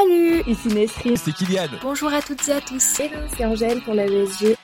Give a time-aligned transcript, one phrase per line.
[0.00, 1.16] Salut Ici Nesrine.
[1.16, 1.68] C'est Kylian.
[1.82, 3.00] Bonjour à toutes et à tous.
[3.00, 4.56] Hello, c'est Angèle pour la BSG.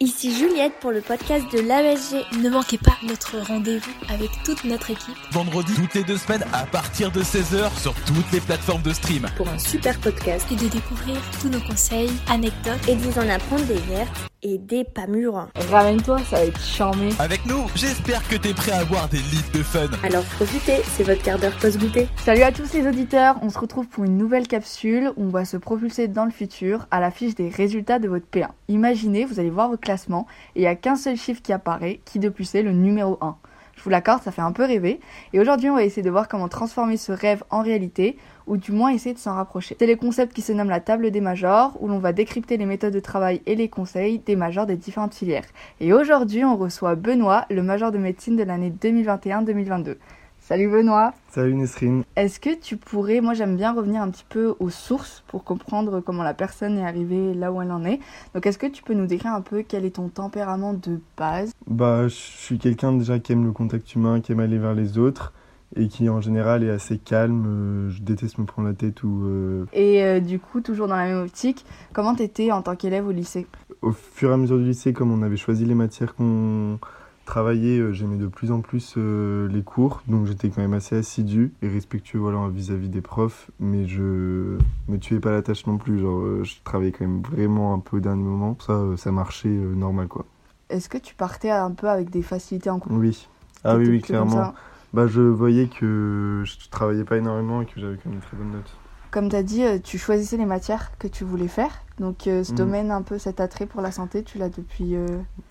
[0.00, 2.24] Ici Juliette pour le podcast de l'ASG.
[2.42, 5.16] Ne manquez pas notre rendez-vous avec toute notre équipe.
[5.32, 9.26] Vendredi, toutes les deux semaines, à partir de 16h, sur toutes les plateformes de stream.
[9.36, 10.46] Pour un super podcast.
[10.50, 12.88] Et de découvrir tous nos conseils, anecdotes.
[12.88, 15.48] Et de vous en apprendre des vertes et des pas mûrs.
[15.70, 17.10] Ramène-toi, ça va être charmé.
[17.18, 19.88] Avec nous, j'espère que t'es prêt à avoir des litres de fun.
[20.02, 22.08] Alors profitez, c'est votre quart d'heure post-goûter.
[22.24, 25.44] Salut à tous les auditeurs, on se retrouve pour une nouvelle capsule où on va
[25.44, 28.48] se propulser dans le futur à l'affiche des résultats de votre P1.
[28.68, 32.00] Imaginez, vous allez voir votre classement et il n'y a qu'un seul chiffre qui apparaît,
[32.04, 33.36] qui de plus c'est le numéro 1.
[33.78, 34.98] Je vous l'accorde, ça fait un peu rêver.
[35.32, 38.72] Et aujourd'hui, on va essayer de voir comment transformer ce rêve en réalité, ou du
[38.72, 39.76] moins essayer de s'en rapprocher.
[39.78, 42.66] C'est le concept qui se nomme la table des majors, où l'on va décrypter les
[42.66, 45.44] méthodes de travail et les conseils des majors des différentes filières.
[45.80, 49.96] Et aujourd'hui, on reçoit Benoît, le major de médecine de l'année 2021-2022.
[50.40, 54.54] Salut Benoît Salut Nesrine Est-ce que tu pourrais, moi j'aime bien revenir un petit peu
[54.60, 58.00] aux sources pour comprendre comment la personne est arrivée là où elle en est.
[58.34, 61.52] Donc est-ce que tu peux nous décrire un peu quel est ton tempérament de base?
[61.66, 64.96] Bah je suis quelqu'un déjà qui aime le contact humain, qui aime aller vers les
[64.96, 65.34] autres
[65.76, 67.44] et qui en général est assez calme.
[67.46, 69.22] Euh, je déteste me prendre la tête ou.
[69.24, 69.64] Euh...
[69.72, 73.12] Et euh, du coup, toujours dans la même optique, comment t'étais en tant qu'élève au
[73.12, 73.46] lycée?
[73.82, 76.78] Au fur et à mesure du lycée, comme on avait choisi les matières qu'on
[77.26, 81.52] travaillait, euh, j'aimais de plus en plus les cours, donc j'étais quand même assez assidu
[81.62, 84.56] et respectueux voilà, vis-à-vis des profs, mais je
[84.88, 86.00] me tuais pas la tâche non plus.
[86.00, 88.56] Genre, je travaillais quand même vraiment un peu au dernier moment.
[88.66, 90.24] Ça, ça marchait normal quoi.
[90.70, 92.92] Est-ce que tu partais un peu avec des facilités en cours?
[92.92, 93.28] Oui.
[93.62, 94.54] Ah oui, oui, clairement
[94.92, 98.36] bah, je voyais que je travaillais pas énormément et que j'avais quand même une très
[98.36, 98.76] bonne note.
[99.10, 101.72] Comme tu as dit, tu choisissais les matières que tu voulais faire.
[101.98, 102.56] Donc euh, ce mmh.
[102.56, 104.96] domaine, un peu cet attrait pour la santé, tu l'as depuis...
[104.96, 105.06] Euh...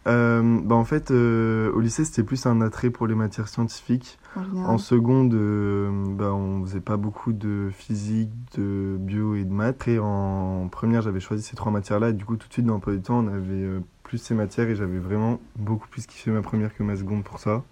[0.08, 4.20] Euh, bah, en fait, euh, au lycée, c'était plus un attrait pour les matières scientifiques.
[4.36, 5.34] En, en seconde,
[6.16, 9.88] bah, on faisait pas beaucoup de physique, de bio et de maths.
[9.88, 12.10] Et en première, j'avais choisi ces trois matières-là.
[12.10, 13.68] Et du coup, tout de suite, dans le premier temps, on avait
[14.04, 14.70] plus ces matières.
[14.70, 17.64] Et j'avais vraiment beaucoup plus kiffé ma première que ma seconde pour ça.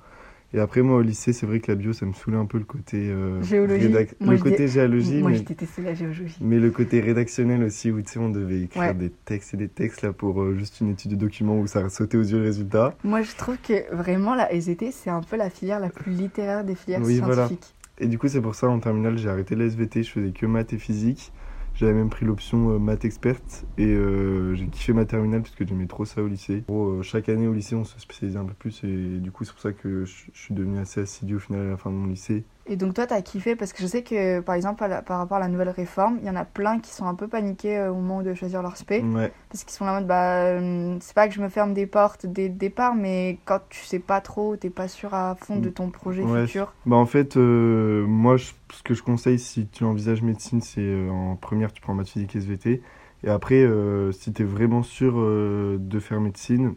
[0.56, 2.58] Et après, moi, au lycée, c'est vrai que la bio, ça me saoulait un peu
[2.58, 3.10] le côté.
[3.10, 3.90] Euh, géologie.
[3.90, 5.20] le côté géologie.
[5.20, 5.38] Moi, mais...
[5.38, 6.38] je détestais la géologie.
[6.40, 8.94] Mais le côté rédactionnel aussi, où tu sais, on devait écrire ouais.
[8.94, 11.90] des textes et des textes là pour euh, juste une étude de document où ça
[11.90, 12.96] sautait aux yeux le résultat.
[13.04, 16.64] Moi, je trouve que vraiment, la SVT, c'est un peu la filière la plus littéraire
[16.64, 17.60] des filières oui, scientifiques.
[17.60, 18.06] Voilà.
[18.06, 20.46] Et du coup, c'est pour ça, en terminale, j'ai arrêté la SVT, je faisais que
[20.46, 21.34] maths et physique.
[21.76, 25.68] J'avais même pris l'option euh, maths experte et euh, j'ai kiffé ma terminale parce que
[25.68, 26.64] j'aimais trop ça au lycée.
[26.70, 29.52] Euh, chaque année au lycée, on se spécialisait un peu plus et du coup, c'est
[29.52, 32.08] pour ça que je suis devenu assez assidu au final à la fin de mon
[32.08, 32.46] lycée.
[32.68, 35.38] Et donc toi, t'as kiffé parce que je sais que par exemple la, par rapport
[35.38, 37.92] à la nouvelle réforme, il y en a plein qui sont un peu paniqués euh,
[37.92, 39.02] au moment de choisir leur spé.
[39.02, 39.32] Ouais.
[39.50, 41.86] Parce qu'ils sont là en mode, bah, euh, c'est pas que je me ferme des
[41.86, 45.60] portes dès le départ, mais quand tu sais pas trop, t'es pas sûr à fond
[45.60, 46.48] de ton projet ouais.
[46.48, 46.74] futur.
[46.88, 51.08] Bah en fait, euh, moi, je, ce que je conseille si tu envisages médecine, c'est
[51.10, 52.82] en première, tu prends maths physique SVT.
[53.24, 53.68] Et après,
[54.12, 56.76] si t'es vraiment sûr de faire médecine,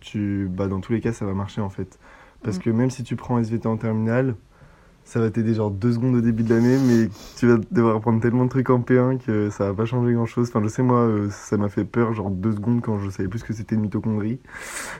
[0.00, 2.00] tu, bah, dans tous les cas, ça va marcher en fait.
[2.42, 2.62] Parce mmh.
[2.62, 4.36] que même si tu prends SVT en terminale,
[5.06, 8.20] ça va t'aider genre deux secondes au début de l'année, mais tu vas devoir apprendre
[8.20, 10.48] tellement de trucs en P1 que ça va pas changer grand chose.
[10.50, 13.28] Enfin, je sais, moi, euh, ça m'a fait peur, genre deux secondes quand je savais
[13.28, 14.40] plus que c'était une mitochondrie.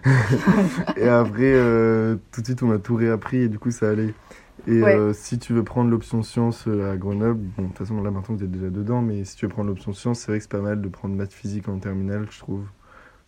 [0.96, 4.14] et après, euh, tout de suite, on m'a tout réappris et du coup, ça allait.
[4.68, 4.94] Et Ouais.
[4.94, 8.36] euh, si tu veux prendre l'option sciences à Grenoble, bon, de toute façon, là maintenant,
[8.36, 10.50] vous êtes déjà dedans, mais si tu veux prendre l'option sciences, c'est vrai que c'est
[10.50, 12.64] pas mal de prendre maths physique en terminale, je trouve.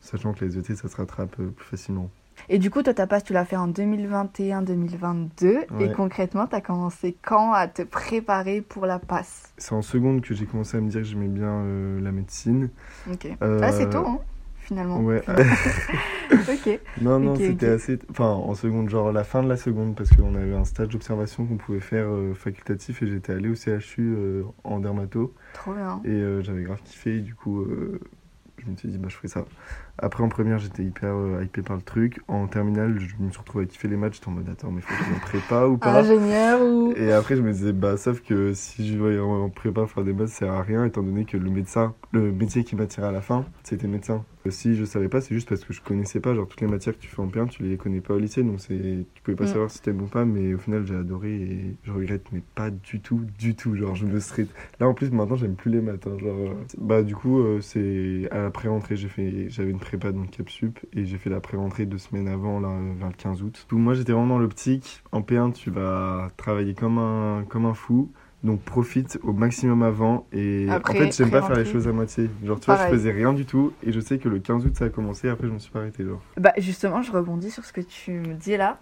[0.01, 2.11] Sachant que les ET, ça se rattrape plus facilement.
[2.49, 5.61] Et du coup, toi, ta passe, tu l'as fait en 2021-2022.
[5.81, 5.93] Et Ouais.
[5.95, 9.53] concrètement, tu as commencé quand à te préparer pour la passe?
[9.59, 12.71] C'est en seconde que j'ai commencé à me dire que j'aimais bien euh, la médecine.
[13.11, 13.27] Ok.
[13.43, 14.19] Euh, Ah, c'est tôt, hein,
[14.61, 14.99] finalement.
[15.01, 15.23] Ouais.
[16.49, 16.81] ok.
[17.01, 17.75] Non, non, c'était ok.
[17.75, 17.99] assez.
[18.11, 21.47] Enfin, en seconde, genre la fin de la seconde, parce qu'on avait un stage d'observation
[21.47, 26.01] qu'on pouvait faire euh, facultatif et j'étais allé au CHU euh, en dermato Trop bien.
[26.05, 27.17] et j'avais grave kiffé.
[27.17, 27.65] Et du coup,
[28.59, 29.45] je me suis dit, bah, je ferai ça.
[30.01, 32.21] Après, en première, j'étais hyper euh, hypé par le truc.
[32.29, 34.15] En terminale, je me suis retrouvé à kiffer les matchs.
[34.17, 36.93] J'étais en mode, attends, mais faut que je me prépa ou pas Ingénieur ou.
[36.97, 40.05] Et après, je me disais, bah, sauf que si je vais en en prépa faire
[40.05, 43.07] des maths, ça sert à rien, étant donné que le médecin, le métier qui m'attirait
[43.09, 44.25] à la fin, c'était médecin.
[44.47, 46.67] Euh, Si je savais pas, c'est juste parce que je connaissais pas, genre toutes les
[46.69, 49.23] matières que tu fais en P1, tu les connais pas au lycée, donc c'est, tu
[49.23, 49.47] pouvais pas Mm.
[49.49, 52.71] savoir si t'aimes ou pas, mais au final, j'ai adoré et je regrette, mais pas
[52.71, 53.75] du tout, du tout.
[53.77, 54.47] Genre, je me serais.
[54.81, 56.37] Là, en plus, maintenant, j'aime plus les maths, hein, genre.
[56.39, 60.31] euh, Bah, du coup, euh, c'est à la pré-rentrée, j'ai fait, j'avais une prépa donc
[60.31, 62.69] Cap Sup et j'ai fait la pré-rentrée deux semaines avant, là,
[62.99, 63.67] vers le 15 août.
[63.71, 65.03] Donc, moi, j'étais vraiment dans l'optique.
[65.13, 68.13] En P1, tu vas travailler comme un, comme un fou.
[68.45, 71.93] Donc profite au maximum avant et Après, en fait j'aime pas faire les choses à
[71.93, 72.31] moitié.
[72.45, 74.77] Genre tu vois je faisais rien du tout et je sais que le 15 août
[74.77, 76.23] ça a commencé après je me suis pas arrêté genre.
[76.37, 78.79] Bah, justement, je rebondis sur ce que tu me dis là.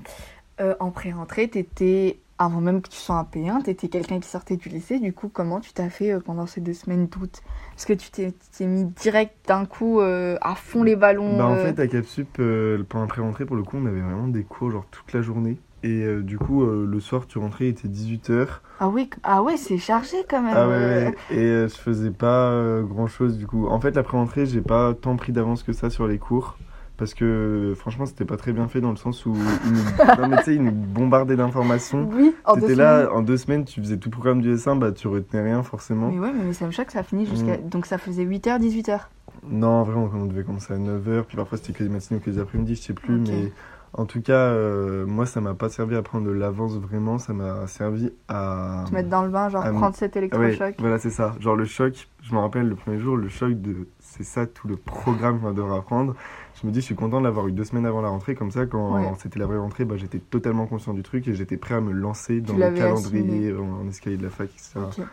[0.60, 4.56] euh, en pré-rentrée, t'étais, avant même que tu sois un P1, t'étais quelqu'un qui sortait
[4.56, 4.98] du lycée.
[4.98, 7.42] Du coup, comment tu t'as fait euh, pendant ces deux semaines d'août?
[7.76, 11.54] Est-ce que tu t'es mis direct d'un coup euh, à fond les ballons Bah en
[11.54, 14.44] euh, fait à Capsup, euh, pendant la pré-rentrée pour le coup on avait vraiment des
[14.44, 15.58] cours genre toute la journée.
[15.82, 18.48] Et du coup le soir tu rentrais il était 18h.
[18.80, 20.54] Ah oui, ah ouais, c'est chargé quand même.
[20.56, 21.14] Ah ouais.
[21.30, 23.68] Et je faisais pas grand chose du coup.
[23.68, 26.56] En fait la pré-rentrée j'ai pas tant pris d'avance que ça sur les cours.
[26.96, 29.34] Parce que franchement c'était pas très bien fait dans le sens où
[29.66, 32.08] ils nous, non, ils nous bombardaient d'informations.
[32.12, 32.78] Oui, en deux semaines.
[32.78, 35.62] là en deux semaines, tu faisais tout le programme du S1, bah tu retenais rien
[35.62, 36.10] forcément.
[36.10, 37.58] Mais ouais, mais ça me choque, ça finit jusqu'à.
[37.58, 37.68] Mm.
[37.68, 39.00] Donc ça faisait 8h, 18h.
[39.48, 42.30] Non, vraiment, on devait commencer à 9h, puis parfois c'était que des matinées ou que
[42.30, 43.52] des après-midi, je sais plus, mais
[43.92, 47.32] en tout cas, euh, moi ça m'a pas servi à prendre de l'avance vraiment, ça
[47.32, 48.84] m'a servi à.
[48.88, 50.74] Te mettre dans le bain, genre prendre cet Ah ouais, électrochoc.
[50.78, 51.34] voilà, c'est ça.
[51.40, 53.86] Genre le choc, je me rappelle le premier jour, le choc de.
[54.00, 56.14] C'est ça tout le programme qu'on va devoir apprendre.
[56.62, 58.50] Je me dis, je suis content de l'avoir eu deux semaines avant la rentrée, comme
[58.50, 59.12] ça, quand Ouais.
[59.18, 61.92] c'était la vraie rentrée, bah, j'étais totalement conscient du truc et j'étais prêt à me
[61.92, 64.80] lancer dans le calendrier, en, en escalier de la fac, etc.
[64.98, 65.04] Ok.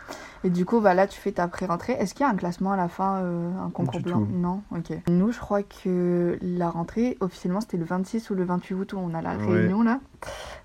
[0.44, 1.92] Et du coup, bah là, tu fais ta pré-rentrée.
[1.94, 4.28] Est-ce qu'il y a un classement à la fin, euh, un concours blanc tout.
[4.32, 4.92] Non Ok.
[5.08, 8.98] Nous, je crois que la rentrée, officiellement, c'était le 26 ou le 28 août où
[8.98, 9.44] on a la Ouais.
[9.46, 10.00] réunion, là.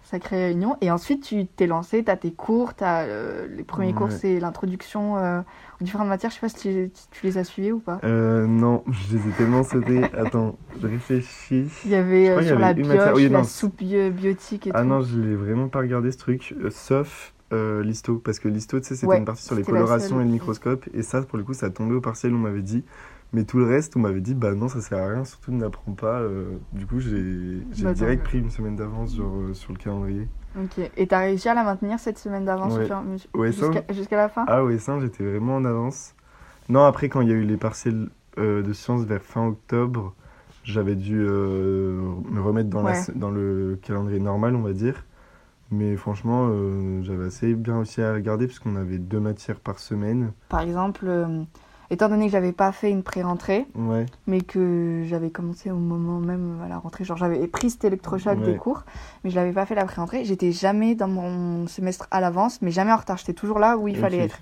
[0.09, 0.75] Sacrée réunion.
[0.81, 2.73] Et ensuite, tu t'es lancé, tu as tes cours.
[2.81, 5.41] As, euh, les premiers cours, c'est l'introduction euh,
[5.79, 6.31] aux différentes matières.
[6.31, 7.99] Je sais pas si tu, les as suivis ou pas.
[8.03, 10.03] Euh, non, je les ai tellement sautés.
[10.17, 11.67] Attends, je réfléchis.
[11.85, 13.43] Il y avait euh, y sur la avait une bioche, matière- oui, la non.
[13.43, 14.87] soupe bio- biotique et Ah tout.
[14.87, 18.15] non, je l'ai vraiment pas regardé ce truc, sauf l'histo.
[18.17, 20.29] Parce que l'histo, tu sais, c'était Ouais, une partie sur les la colorations et le
[20.31, 20.85] microscope.
[20.95, 22.83] Et ça, pour le coup, ça a tombé au partiel, on m'avait dit.
[23.31, 25.61] Mais tout le reste, on m'avait dit, bah non, ça sert à rien, surtout ne
[25.61, 26.19] l'apprends pas.
[26.19, 30.27] euh, du coup, j'ai Bah, direct pris une semaine d'avance genre, euh, sur le calendrier.
[30.59, 30.79] Ok.
[30.97, 32.89] Et t'as réussi à la maintenir cette semaine d'avance Ouais.
[33.35, 33.51] Ouais,
[33.91, 34.45] jusqu'à la fin?
[34.47, 36.15] Ah ouais, ça, j'étais vraiment en avance.
[36.69, 38.09] Non, après, quand il y a eu les partiels
[38.39, 40.15] euh, de sciences vers fin octobre,
[40.63, 42.01] j'avais dû euh,
[42.31, 43.05] me remettre dans, la Ouais.
[43.15, 45.05] dans le calendrier normal, on va dire.
[45.71, 50.31] Mais franchement, euh, j'avais assez bien réussi à regarder puisqu'on avait deux matières par semaine.
[50.49, 51.43] Par exemple, euh,
[51.91, 56.19] étant donné que j'avais pas fait une pré-rentrée, Ouais, mais que j'avais commencé au moment
[56.19, 58.83] même à la rentrée, genre j'avais pris cet électrochoc des cours,
[59.23, 62.71] mais je l'avais pas fait la pré-rentrée, j'étais jamais dans mon semestre à l'avance, mais
[62.71, 64.39] jamais en retard, j'étais toujours là où il fallait être.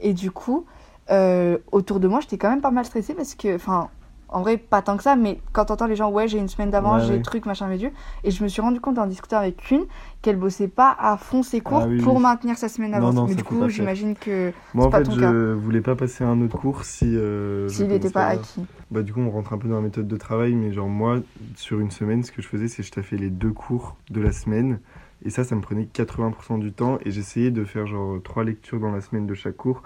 [0.00, 0.66] Et du coup,
[1.10, 3.88] euh, autour de moi, j'étais quand même pas mal stressée parce que, enfin,
[4.34, 6.70] en vrai, pas tant que ça, mais quand t'entends les gens, ouais, j'ai une semaine
[6.70, 7.22] d'avance, Ouais, j'ai ouais.
[7.22, 7.92] truc, machin, mes dieux,
[8.24, 9.84] et je me suis rendu compte en discutant avec une
[10.22, 12.22] qu'elle bossait pas à fond ses cours Ah oui, pour oui.
[12.22, 13.14] maintenir sa semaine d'avance.
[13.28, 16.28] mais du coup, j'imagine que Moi, en pas fait, ton je voulais pas passer à
[16.28, 17.16] un autre cours si.
[17.16, 18.64] euh, s'il n'était pas acquis.
[18.90, 21.20] Bah, du coup, on rentre un peu dans la méthode de travail, mais genre, moi,
[21.56, 24.20] sur une semaine, ce que je faisais, c'est que je taffais les deux cours de
[24.20, 24.80] la semaine.
[25.24, 26.98] Et ça, ça me prenait 80% du temps.
[27.04, 29.82] Et j'essayais de faire genre trois lectures dans la semaine de chaque cours.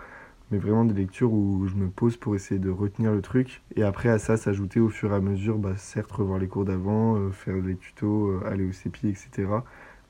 [0.50, 3.62] Mais vraiment des lectures où je me pose pour essayer de retenir le truc.
[3.77, 6.65] Et après, à ça, s'ajouter au fur et à mesure, bah, certes, revoir les cours
[6.65, 9.49] d'avant, euh, faire des tutos, euh, aller au CEPI, etc.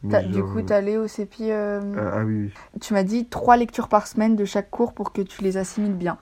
[0.04, 1.50] Mais Du coup, euh, t'allais au CEPI.
[1.50, 2.80] euh, ah, ah oui, oui.
[2.80, 5.96] Tu m'as dit trois lectures par semaine de chaque cours pour que tu les assimiles
[5.96, 6.18] bien.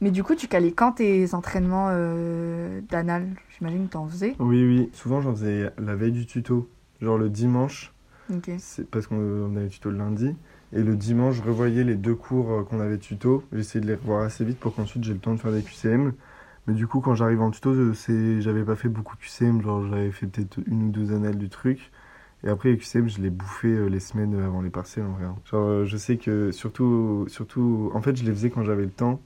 [0.00, 1.90] Mais du coup, tu calais quand tes entraînements
[2.90, 3.28] d'anal?
[3.58, 4.34] J'imagine que t'en faisais.
[4.38, 4.90] Oui, oui.
[4.94, 6.68] Souvent, j'en faisais la veille du tuto.
[7.00, 7.92] Genre le dimanche,
[8.32, 8.50] Ok.
[8.58, 10.36] C'est parce qu'on on avait tuto le lundi.
[10.72, 13.44] Et le dimanche, je revoyais les deux cours euh, qu'on avait tuto.
[13.52, 16.12] J'essayais de les revoir assez vite pour qu'ensuite j'ai le temps de faire des QCM.
[16.66, 19.62] Mais du coup, quand j'arrive en tuto, j'avais pas fait beaucoup de QCM.
[19.62, 21.90] Genre, j'avais fait peut-être une ou deux annales du truc.
[22.44, 25.24] Et après, les QCM, je les bouffais euh, les semaines avant les partiels en vrai.
[25.26, 25.36] hein.
[25.44, 27.90] Genre, euh, je sais que surtout, surtout.
[27.94, 29.20] En fait, je les faisais quand j'avais le temps.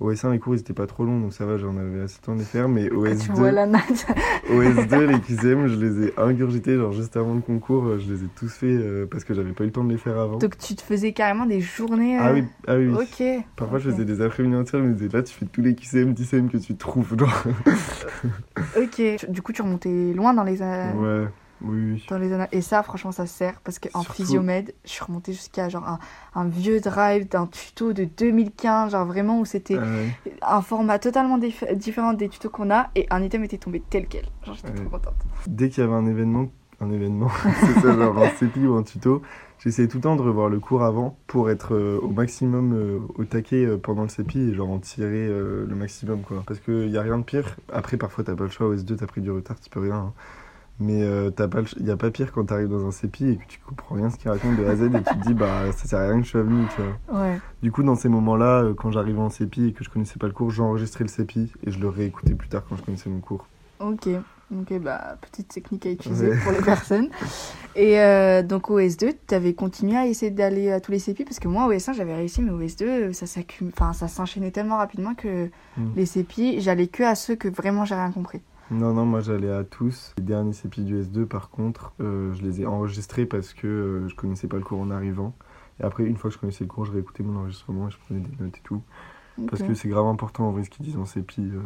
[0.00, 2.18] Au S1, les cours, ils étaient pas trop longs, donc ça va, j'en avais assez
[2.20, 2.70] de temps de les faire.
[2.70, 4.06] Mais au Quand tu vois S2, la natte.
[4.50, 8.10] au S2, les QCM, je les ai ingurgités, genre juste avant le concours, euh, je
[8.12, 10.18] les ai tous faits euh, parce que j'avais pas eu le temps de les faire
[10.18, 10.38] avant.
[10.38, 12.16] Donc tu te faisais carrément des journées.
[12.18, 12.88] Ah euh, oui, ah oui.
[12.94, 13.44] Ok.
[13.56, 16.48] Parfois, je faisais des après-midi entières, mais là, tu fais tous les QCM, 10 CM
[16.48, 17.18] que tu trouves.
[17.18, 17.44] Genre.
[18.76, 19.26] Ok.
[19.28, 20.92] Du coup, tu remontais loin dans les, euh,
[21.24, 21.28] Ouais,
[21.62, 22.48] oui, dans les annales.
[22.52, 25.98] Et ça, franchement, ça sert parce qu'en physiomède, je suis remontée jusqu'à genre un,
[26.34, 30.34] un vieux drive d'un tuto de 2015, genre vraiment où c'était Ah ouais.
[30.42, 34.06] un format totalement dif- différent des tutos qu'on a et un item était tombé tel
[34.06, 34.24] quel.
[34.44, 34.74] Genre, j'étais Ouais.
[34.86, 35.14] trop contente.
[35.46, 36.46] Dès qu'il y avait un événement,
[36.80, 37.28] un événement,
[37.60, 39.20] c'est ça, genre un CPI ou un tuto,
[39.58, 42.98] j'essayais tout le temps de revoir le cours avant pour être euh, au maximum euh,
[43.16, 46.42] au taquet euh, pendant le CPI et genre en tirer le maximum quoi.
[46.46, 47.56] Parce qu'il y a rien de pire.
[47.70, 48.66] Après, parfois, t'as pas le choix.
[48.68, 49.94] Au S2, t'as pris du retard, tu peux rien.
[49.96, 50.12] hein.
[50.80, 51.30] Mais euh,
[51.78, 54.08] il y a pas pire quand t'arrives dans un CPI et que tu comprends rien
[54.08, 56.08] ce qu'il raconte de A à Z et tu te dis bah ça sert à
[56.08, 57.20] rien que je sois venu, tu vois.
[57.22, 57.38] Ouais.
[57.62, 60.26] Du coup, dans ces moments-là, euh, quand j'arrivais en CPI et que je connaissais pas
[60.26, 63.20] le cours, j'enregistrais le CPI et je le réécoutais plus tard quand je connaissais mon
[63.20, 63.46] cours.
[63.78, 64.08] Ok.
[64.52, 66.36] Ok, bah, petite technique à utiliser Ouais.
[66.38, 67.08] pour les personnes.
[67.76, 71.22] Et euh, donc au S2, tu avais continué à essayer d'aller à tous les CPI
[71.24, 75.50] parce que moi au S1 j'avais réussi, mais au S2 ça s'enchaînait tellement rapidement que
[75.76, 75.90] Mm.
[75.94, 78.40] les CPI, j'allais que à ceux que vraiment j'ai rien compris.
[78.70, 80.14] Non, non, moi j'allais à tous.
[80.18, 84.08] Les derniers CPI du S2, par contre, euh, je les ai enregistrés parce que euh,
[84.08, 85.34] je connaissais pas le cours en arrivant.
[85.80, 87.98] Et après, une fois que je connaissais le cours, je réécoutais mon enregistrement et je
[87.98, 88.82] prenais des notes et tout.
[89.48, 91.62] Parce que c'est grave important en vrai ce qu'ils disent en CPI, euh,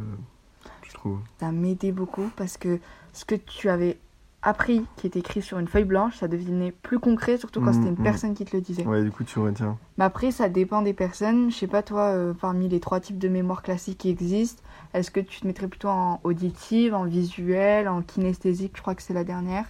[0.82, 1.18] je trouve.
[1.40, 2.78] Ça m'aidait beaucoup parce que
[3.12, 3.98] ce que tu avais
[4.44, 7.72] appris qui était écrit sur une feuille blanche, ça devenait plus concret, surtout quand Mhm,
[7.74, 8.02] c'était une mhm.
[8.04, 8.84] personne qui te le disait.
[8.86, 9.78] Ouais, du coup, tu retiens.
[9.98, 11.50] Mais après, ça dépend des personnes.
[11.50, 15.10] Je sais pas, toi, euh, parmi les trois types de mémoire classiques qui existent, est-ce
[15.10, 19.14] que tu te mettrais plutôt en auditive, en visuel, en kinesthésique Je crois que c'est
[19.14, 19.64] la dernière?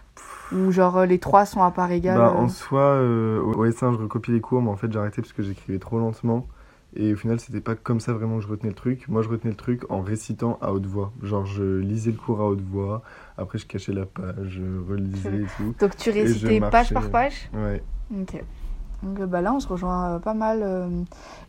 [0.53, 3.93] Ou genre euh, les trois sont à part égale Bah, euh, en soi, au S1,
[3.93, 6.47] je recopiais les cours, mais en fait, j'ai arrêté parce que j'écrivais trop lentement.
[6.97, 9.09] Et au final, c'était pas comme ça vraiment que je retenais le truc.
[9.09, 11.13] Moi, je retenais le truc en récitant à haute voix.
[11.23, 13.03] Genre, je lisais le cours à haute voix.
[13.37, 15.75] Après, je cachais la page, je relisais et tout.
[15.81, 17.83] Donc tu récitais page par page Ouais.
[18.13, 18.41] Ok.
[19.03, 20.61] Donc euh, bah là, on se rejoint euh, pas mal.
[20.63, 20.89] euh.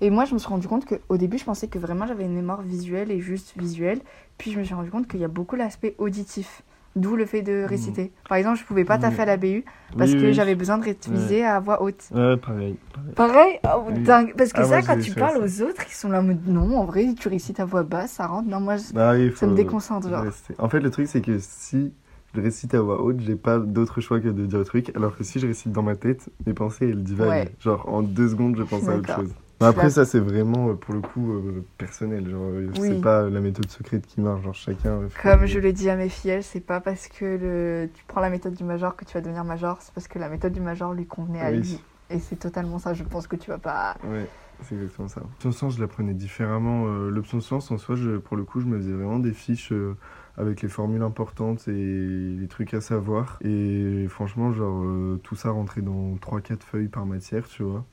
[0.02, 2.34] Et moi, je me suis rendu compte qu'au début, je pensais que vraiment j'avais une
[2.34, 4.00] mémoire visuelle et juste visuelle.
[4.38, 6.64] Puis je me suis rendu compte qu'il y a beaucoup l'aspect auditif.
[6.96, 8.14] D'où le fait de réciter.
[8.30, 9.66] Par exemple, je pouvais pas taffer à la BU
[9.98, 10.12] parce.
[10.12, 10.34] Oui, que oui.
[10.34, 12.08] j'avais besoin de réviser à voix haute.
[12.14, 12.78] Ouais, pareil.
[12.94, 13.14] pareil.
[13.16, 13.60] Pareil?
[13.66, 14.00] Oh, Oui.
[14.04, 14.34] dingue.
[14.38, 15.64] Parce que Ah, ça, moi, quand tu parles ça.
[15.64, 18.12] aux autres, ils sont là en mode non, en vrai, tu récites à voix basse,
[18.14, 18.48] ça rentre.
[18.48, 20.24] Non, moi, Bah ça me déconcentre, genre.
[20.24, 20.56] rester.
[20.58, 21.92] En fait, le truc, c'est que si
[22.34, 24.94] je récite à voix haute, j'ai pas d'autre choix que de dire le truc.
[24.96, 27.28] Alors que si je récite dans ma tête, mes pensées, elles divaguent.
[27.30, 27.52] Ouais.
[27.60, 29.34] Genre, en deux secondes, je pense à autre chose.
[29.62, 32.30] Après, ça, c'est vraiment, euh, pour le coup, euh, personnel.
[32.30, 32.90] Genre, euh, Oui.
[32.90, 34.44] c'est pas la méthode secrète qui marche.
[34.44, 35.02] Genre, chacun.
[35.22, 37.90] Comme je le dis à mes filles, c'est pas parce que le...
[37.94, 40.30] tu prends la méthode du major que tu vas devenir major, c'est parce que la
[40.30, 41.58] méthode du major lui convenait à Oui.
[41.60, 41.80] lui.
[42.10, 43.96] Et c'est totalement ça, je pense que tu vas pas.
[44.04, 44.28] Ouais,
[44.62, 45.22] c'est exactement ça.
[45.22, 46.86] L'option science, je la prenais différemment.
[46.88, 49.72] Euh, L'option science, en soi, je, pour le coup, je me faisais vraiment des fiches
[49.72, 49.96] euh,
[50.38, 53.40] avec les formules importantes et les trucs à savoir.
[53.44, 57.84] Et franchement, genre, euh, tout ça rentrait dans 3-4 feuilles par matière, tu vois.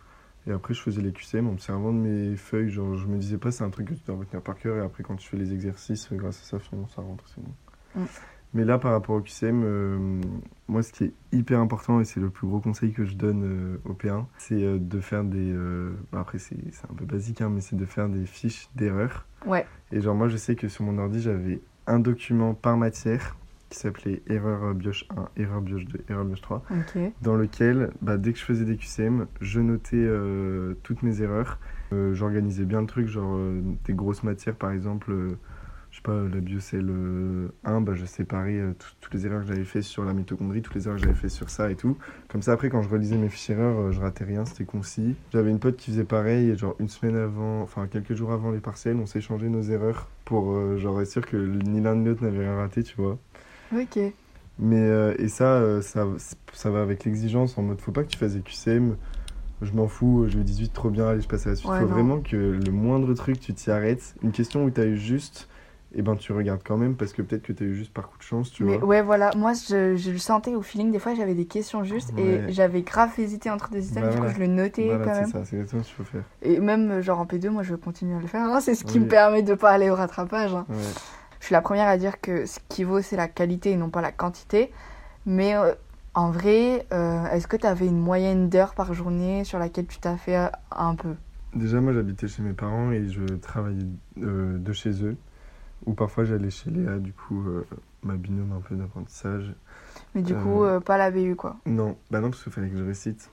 [0.47, 2.71] Et après, je faisais les QCM en me servant de mes feuilles.
[2.71, 4.77] Genre, je me disais pas, c'est un truc que tu dois retenir par cœur.
[4.77, 7.43] Et après, quand tu fais les exercices, euh, grâce à ça, finalement, ça rentre, c'est
[7.43, 7.53] bon.
[8.03, 8.07] Mm.
[8.55, 10.21] Mais là, par rapport au QCM, euh,
[10.69, 13.45] moi, ce qui est hyper important, et c'est le plus gros conseil que je donne
[13.45, 15.55] euh, au P1, c'est euh, de faire des...
[16.13, 19.27] bah, après, c'est c'est un peu basique, hein, mais c'est de faire des fiches d'erreurs.
[19.47, 19.67] Ouais.
[19.91, 23.37] Et genre, moi, je sais que sur mon ordi, j'avais un document par matière
[23.73, 27.03] qui s'appelait erreur bioche 1, erreur bioche 2, erreur bioche 3, Ok.
[27.23, 31.59] dans lequel, bah, dès que je faisais des QCM, je notais euh, toutes mes erreurs.
[31.93, 35.13] Euh, J'organisais bien le truc, genre euh, des grosses matières, par exemple,
[35.91, 39.43] je sais pas, la bio c'est le 1, bah, je séparais tout- toutes les erreurs
[39.43, 41.77] que j'avais fait sur la mitochondrie, toutes les erreurs que j'avais fait sur ça et
[41.77, 41.97] tout.
[42.29, 45.17] Comme ça, après, quand je relisais mes fiches erreurs, je ratais rien, c'était concis.
[45.33, 48.51] J'avais une pote qui faisait pareil, et genre une semaine avant, enfin quelques jours avant
[48.53, 52.07] les partiels, on s'échangeait nos erreurs pour euh, genre être sûr que ni l'un ni
[52.07, 53.19] l'autre n'avait rien raté, tu vois.
[53.75, 53.99] Ok.
[54.59, 56.07] Mais euh, et ça, euh, ça,
[56.53, 58.97] ça va avec l'exigence en mode faut pas que tu fasses des QCM.
[59.63, 61.71] Je m'en fous, j'ai eu 18 trop bien, allez, je passe à la suite.
[61.71, 61.93] Ouais, faut non.
[61.95, 64.15] vraiment que le moindre truc, tu t'y arrêtes.
[64.23, 65.49] Une question où tu as eu juste,
[65.95, 68.09] et ben tu regardes quand même parce que peut-être que tu as eu juste par
[68.09, 68.87] coup de chance, tu Mais vois.
[68.89, 72.13] ouais, voilà, moi je, je le sentais au feeling, des fois j'avais des questions justes
[72.17, 72.23] Ouais.
[72.49, 74.35] et j'avais grave hésité entre deux items, Bah du coup voilà.
[74.35, 75.31] je le notais Voilà, quand c'est même.
[75.31, 76.25] ça, c'est exactement ce qu'il faut faire.
[76.43, 78.85] Et même euh, genre en P2, moi je continue à le faire, hein, c'est ce
[78.85, 79.05] qui Oui.
[79.05, 80.53] me permet de pas aller au rattrapage.
[80.55, 80.67] hein.
[80.69, 80.77] Ouais.
[81.43, 83.91] Je suis la première à dire que ce qui vaut, c'est la qualité et non
[83.91, 84.71] pas la quantité.
[85.27, 85.75] Mais euh,
[86.15, 89.99] en vrai, euh, est-ce que tu avais une moyenne d'heures par journée sur laquelle tu
[89.99, 91.17] t'as fait euh, un peu?
[91.53, 93.89] Déjà, moi j'habitais chez mes parents et je travaillais
[94.23, 95.17] euh, de chez eux.
[95.87, 97.45] Ou parfois j'allais chez Léa, du coup,
[98.05, 99.53] ma binôme un peu d'apprentissage.
[100.15, 101.57] Mais du coup, pas la BU quoi.
[101.67, 103.31] Non, bah non, parce qu'il fallait que je récite.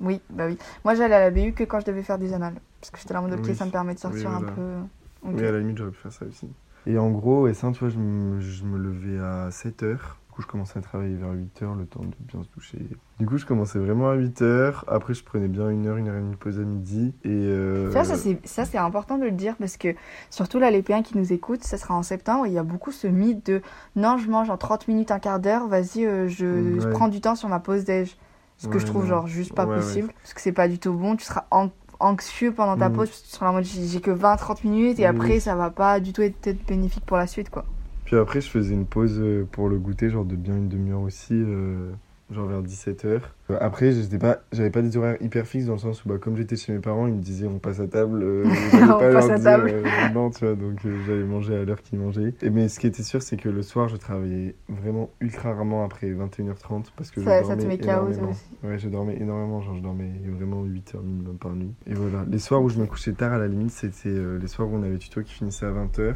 [0.00, 0.56] Oui, bah oui.
[0.86, 2.56] Moi j'allais à la BU que quand je devais faire des annales.
[2.80, 3.54] Parce que j'étais là en mode, ok, Oui.
[3.54, 4.76] ça me permet de sortir Oui, un peu.
[5.24, 5.34] Ok.
[5.36, 6.48] Oui, à la limite, j'aurais pu faire ça aussi.
[6.92, 10.18] Et en gros, et ça, tu vois, je me, je me levais à 7 heures.
[10.28, 12.78] Du coup, je commençais à travailler vers 8 heures, le temps de bien se doucher.
[13.18, 14.84] Du coup, je commençais vraiment à 8 heures.
[14.88, 17.14] Après, je prenais bien une heure, une heure et demie de pause à midi.
[17.24, 17.28] Et.
[17.30, 19.94] euh, ça c'est ça, c'est important de le dire parce que
[20.30, 22.46] surtout là, les P1 qui nous écoutent, ça sera en septembre.
[22.46, 23.62] Il y a beaucoup ce mythe de
[23.96, 27.20] non, je mange en 30 minutes, un quart d'heure, vas-y, euh, je, je prends du
[27.20, 28.16] temps sur ma pause déj.
[28.58, 29.06] Ce que Ouais, je trouve non.
[29.06, 31.16] genre juste pas Ouais, possible parce que c'est pas du tout bon.
[31.16, 31.70] Tu seras an-
[32.00, 32.96] anxieux pendant ta Mhm.
[32.96, 35.54] pause, parce que tu seras en mode j'ai que 20-30 minutes et Oui, après ça
[35.54, 37.64] va pas du tout être, être bénéfique pour la suite quoi.
[38.04, 41.00] Puis après, je faisais une pause euh, pour le goûter, genre de bien une demi-heure
[41.02, 41.92] aussi, euh,
[42.30, 43.20] genre vers 17h.
[43.60, 46.36] Après, j'étais pas, j'avais pas des horaires hyper fixes dans le sens où, bah, comme
[46.36, 48.22] j'étais chez mes parents, ils me disaient on passe à table.
[48.22, 48.44] euh,
[48.82, 49.70] On pas passe à dire, table.
[49.72, 52.32] euh, non, tu vois, donc euh, j'allais manger à l'heure qu'ils mangeaient.
[52.42, 55.84] Et, mais ce qui était sûr, c'est que le soir, je travaillais vraiment ultra rarement
[55.84, 58.30] après 21h30 parce que Ça- je ça te met énormément.
[58.30, 58.40] aussi.
[58.62, 61.74] Ouais, je dormais énormément, genre je dormais vraiment 8 heures minimum par nuit.
[61.88, 64.46] Et voilà, les soirs où je me couchais tard, à la limite, c'était euh, les
[64.46, 66.14] soirs où on avait tuto qui finissait à 20h.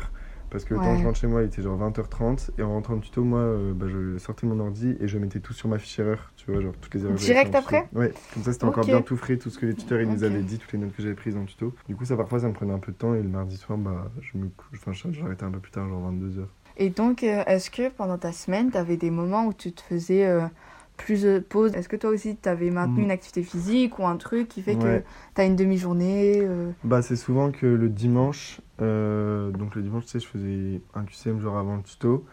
[0.55, 0.95] Parce que le temps Ouais.
[0.95, 2.51] que je rentre chez moi, il était genre 20h30.
[2.59, 5.41] Et en rentrant de tuto, moi, euh, bah, je sortais mon ordi et je mettais
[5.41, 6.31] tout sur ma fiche erreur.
[6.37, 7.17] Tu vois, genre toutes les erreurs.
[7.17, 10.01] Direct après Ouais, comme ça c'était encore bien tout frais, tout ce que les tuteurs
[10.01, 11.75] ils nous avaient dit, toutes les notes que j'avais prises en tuto.
[11.89, 13.15] Du coup, ça parfois ça me prenait un peu de temps.
[13.17, 16.47] Et le mardi soir, bah, je me enfin, j'arrêtais un peu plus tard, genre 22h.
[16.77, 19.81] Et donc, euh, est-ce que pendant ta semaine, tu avais des moments où tu te
[19.81, 20.47] faisais euh,
[20.97, 23.05] plus de pauses Est-ce que toi aussi, tu avais maintenu Mm.
[23.05, 25.03] une activité physique ou un truc qui fait que
[25.35, 30.05] tu as une demi-journée euh, Bah, c'est souvent que le dimanche, euh, donc le dimanche,
[30.05, 32.25] tu sais, je faisais un QCM genre avant le tuto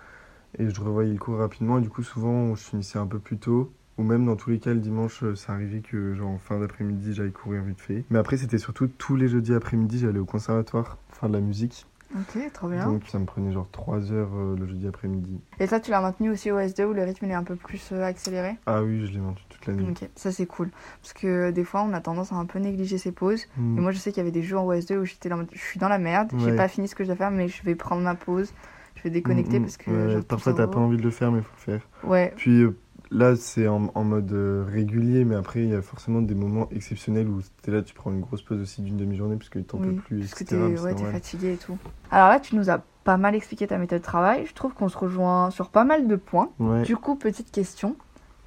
[0.59, 1.77] et je revoyais le cours rapidement.
[1.79, 3.71] Et du coup, souvent, je finissais un peu plus tôt.
[3.97, 6.59] Ou même dans tous les cas, le dimanche, euh, ça arrivait que, genre, en fin
[6.59, 8.03] d'après-midi, j'aille courir vite fait.
[8.09, 11.85] Mais après, c'était surtout tous les jeudis après-midi, j'allais au conservatoire faire de la musique.
[12.15, 12.85] Ok, trop bien.
[12.87, 15.39] Donc, ça me prenait genre 3 heures euh, le jeudi après-midi.
[15.59, 17.55] Et ça, tu l'as maintenu aussi au S2 où le rythme il est un peu
[17.55, 18.55] plus euh, accéléré?
[18.65, 19.85] Ah oui, je l'ai maintenu toute la nuit.
[19.91, 20.69] Ok, ça c'est cool.
[21.01, 23.45] Parce que des fois, on a tendance à un peu négliger ses pauses.
[23.57, 23.77] Mm.
[23.77, 25.57] Et moi, je sais qu'il y avait des jours au S2 où j'étais dans je
[25.59, 26.55] suis dans la merde, j'ai Ouais.
[26.57, 28.53] pas fini ce que je dois faire, mais je vais prendre ma pause,
[28.95, 29.65] je vais déconnecter Mm, mm.
[29.65, 29.91] parce que.
[29.91, 31.87] Ouais, j'ai parfois, t'as pas envie de le faire, mais il faut le faire.
[32.03, 32.75] Ouais, Puis euh,
[33.11, 36.67] là, c'est en, en mode euh, régulier, mais après, il y a forcément des moments
[36.71, 39.77] exceptionnels où t'es là, tu prends une grosse pause aussi d'une demi-journée parce que t'en
[39.79, 40.57] oui, peux plus, parce que etc.
[40.61, 41.11] ouais, t'es normal.
[41.13, 41.77] fatigué et tout.
[42.09, 44.45] Alors là, tu nous as pas mal expliqué ta méthode de travail.
[44.47, 46.49] Je trouve qu'on se rejoint sur pas mal de points.
[46.59, 47.95] Ouais, Du coup, petite question.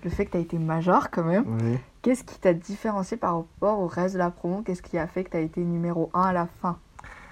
[0.05, 1.81] Le fait que tu as été major quand même, ouais.
[2.03, 4.61] qu'est-ce qui t'a différencié par rapport au reste de la promo?
[4.63, 6.77] Qu'est-ce qui a fait que tu as été numéro 1 à la fin?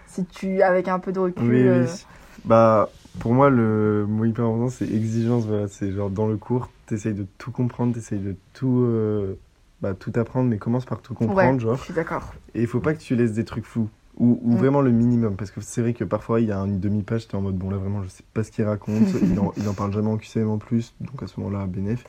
[0.06, 1.48] Si tu, avec un peu de recul.
[1.50, 2.06] Oui, euh, oui.
[2.46, 2.88] Bah,
[3.20, 5.44] pour moi, le mot hyper important, c'est exigence.
[5.46, 9.34] Voilà, c'est genre dans le cours, t'essayes de tout comprendre, t'essayes de tout, euh,
[9.80, 11.76] bah, tout apprendre, mais commence par tout comprendre, ouais, genre.
[11.78, 12.34] je suis d'accord.
[12.54, 13.88] Et il faut pas que tu laisses des trucs flous.
[14.18, 14.56] Ou, ou Mm.
[14.56, 15.36] vraiment le minimum.
[15.36, 17.70] Parce que c'est vrai que parfois, il y a une demi-page, t'es en mode, bon,
[17.70, 19.08] là, vraiment, je sais pas ce qu'il raconte.
[19.22, 20.94] il, en, il en parle jamais en QCM en plus.
[21.00, 22.04] Donc à ce moment-là, bénéf.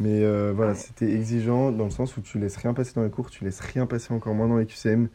[0.00, 0.78] Mais euh, voilà, Ouais.
[0.78, 3.60] c'était exigeant dans le sens où tu laisses rien passer dans les cours, tu laisses
[3.60, 5.08] rien passer encore moins dans les QCM.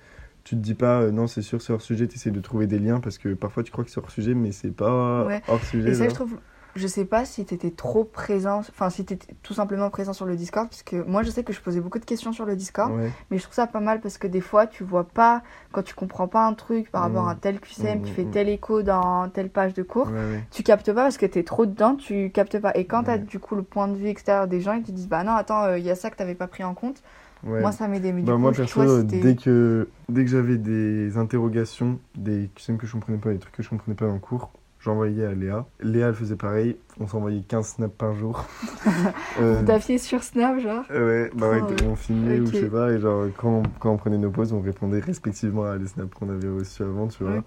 [0.45, 2.65] Tu te dis pas, euh, non, c'est sûr, c'est hors sujet, tu essaies de trouver
[2.67, 5.41] des liens parce que parfois tu crois que c'est hors sujet, mais c'est pas Ouais.
[5.49, 5.89] hors sujet.
[5.89, 6.38] Et ça, je trouve.
[6.75, 10.35] Je sais pas si t'étais trop présent, enfin si t'étais tout simplement présent sur le
[10.35, 12.91] Discord, parce que moi je sais que je posais beaucoup de questions sur le Discord,
[12.91, 13.11] Ouais.
[13.31, 15.95] mais je trouve ça pas mal parce que des fois tu vois pas, quand tu
[15.95, 17.29] comprends pas un truc par rapport Mm.
[17.29, 18.31] à tel QCM qui Mm, fait mm.
[18.31, 20.43] tel écho dans telle page de cours, Ouais, ouais.
[20.51, 22.71] tu captes pas parce que t'es trop dedans, tu captes pas.
[22.75, 25.07] Et quand t'as du coup le point de vue extérieur des gens, ils te disent
[25.09, 27.01] bah non, attends, il y a ça que t'avais pas pris en compte,
[27.43, 28.11] moi ça m'aidait.
[28.13, 32.49] Mais Bah, du moi, perso, toi, euh, dès que, dès que j'avais des interrogations, des
[32.55, 35.33] QCM que je comprenais pas, des trucs que je comprenais pas le cours, j'envoyais à
[35.33, 35.65] Léa.
[35.81, 36.77] Léa, elle faisait pareil.
[36.99, 38.45] On s'envoyait 15 snaps par jour.
[39.39, 42.99] Euh, fié sur Snap, genre ouais, bah ouais, on filmait ou je sais pas, et
[42.99, 46.49] genre, quand, quand on prenait nos pauses, on répondait respectivement à les snaps qu'on avait
[46.49, 47.41] reçus avant, tu vois.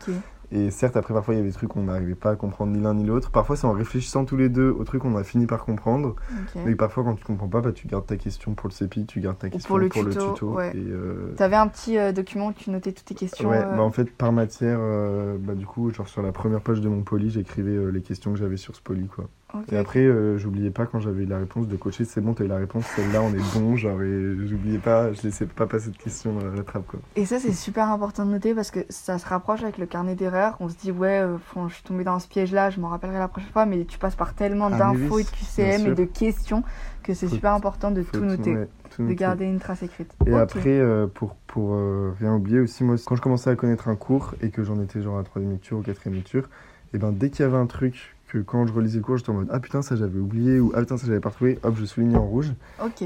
[0.54, 2.80] Et certes, après, parfois, il y avait des trucs qu'on n'arrivait pas à comprendre ni
[2.80, 3.30] l'un ni l'autre.
[3.30, 6.10] Parfois, c'est en réfléchissant tous les deux au truc qu'on a fini par comprendre.
[6.30, 6.62] ok.
[6.66, 9.20] Mais parfois, quand tu comprends pas, bah, tu gardes ta question pour le CEPI, tu
[9.20, 10.70] gardes ta question pour le tuto, ouais.
[10.76, 13.48] Et, euh, T'avais un petit euh, document où tu notais toutes tes questions.
[13.48, 16.60] Ouais, euh, bah en fait, par matière, euh, bah du coup, genre sur la première
[16.60, 19.28] page de mon poly, j'écrivais euh, les questions que j'avais sur ce poly, quoi.
[19.70, 22.48] Et après, euh, j'oubliais pas quand j'avais la réponse de coacher, c'est bon, t'as eu
[22.48, 25.96] la réponse, celle-là, on est bon, genre, et j'oubliais pas, je laissais pas passer de
[25.96, 27.00] questions dans la trappe, quoi.
[27.16, 30.14] Et ça, c'est super important de noter parce que ça se rapproche avec le carnet
[30.14, 30.56] d'erreurs.
[30.60, 33.18] On se dit, ouais, euh, bon, je suis tombée dans ce piège-là, je m'en rappellerai
[33.18, 35.94] la prochaine fois, mais tu passes par tellement Ah, d'infos oui, et de QCM et
[35.94, 36.62] de questions
[37.02, 40.14] que c'est super important de tout noter, ouais, tout de garder une trace écrite.
[40.26, 43.88] Et après, euh, pour, pour euh, rien oublier aussi, moi, quand je commençais à connaître
[43.88, 46.48] un cours et que j'en étais genre à la troisième lecture ou quatrième lecture,
[46.94, 49.30] et ben dès qu'il y avait un truc que quand je relisais le cours, j'étais
[49.30, 51.74] en mode ah putain, ça j'avais oublié ou ah putain, ça j'avais pas retrouvé, hop,
[51.78, 52.52] je soulignais en rouge.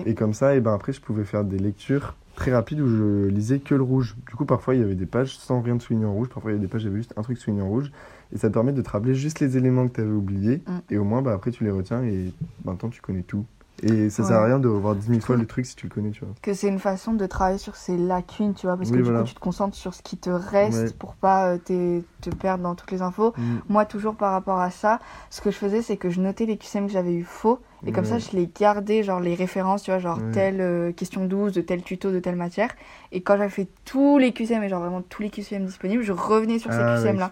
[0.07, 3.27] Et comme ça, et ben après, je pouvais faire des lectures très rapides où je
[3.27, 4.15] lisais que le rouge.
[4.29, 6.29] Du coup, parfois, il y avait des pages sans rien de souligné en rouge.
[6.29, 7.91] Parfois, il y avait des pages, il y avait juste un truc souligné en rouge.
[8.33, 10.63] Et ça te permet de te rappeler juste les éléments que tu avais oubliés.
[10.67, 10.73] Mm.
[10.91, 12.33] Et au moins, bah, après, tu les retiens et
[12.65, 13.47] maintenant, tu connais tout.
[13.83, 14.47] Et ça sert à Ouais.
[14.47, 16.35] rien de revoir 10 000 fois le truc si tu le connais, tu vois.
[16.43, 19.05] Que c'est une façon de travailler sur ses lacunes, tu vois, parce que Oui, du
[19.05, 19.21] voilà.
[19.21, 20.91] coup, tu te concentres sur ce qui te reste Ouais.
[20.99, 23.35] pour pas euh, te, te perdre dans toutes les infos.
[23.37, 23.57] Mm.
[23.69, 24.99] Moi, toujours par rapport à ça,
[25.31, 27.61] ce que je faisais, c'est que je notais les QCM que j'avais eu faux.
[27.87, 28.21] Et comme ça, Ouais.
[28.21, 30.31] je les gardais, genre les références, tu vois, genre Ouais.
[30.33, 32.71] telle euh, question 12 de tel tuto de telle matière.
[33.13, 36.13] Et quand j'avais fait tous les QCM, et genre vraiment tous les QCM disponibles, je
[36.13, 37.31] revenais sur ces Ah, QCM là.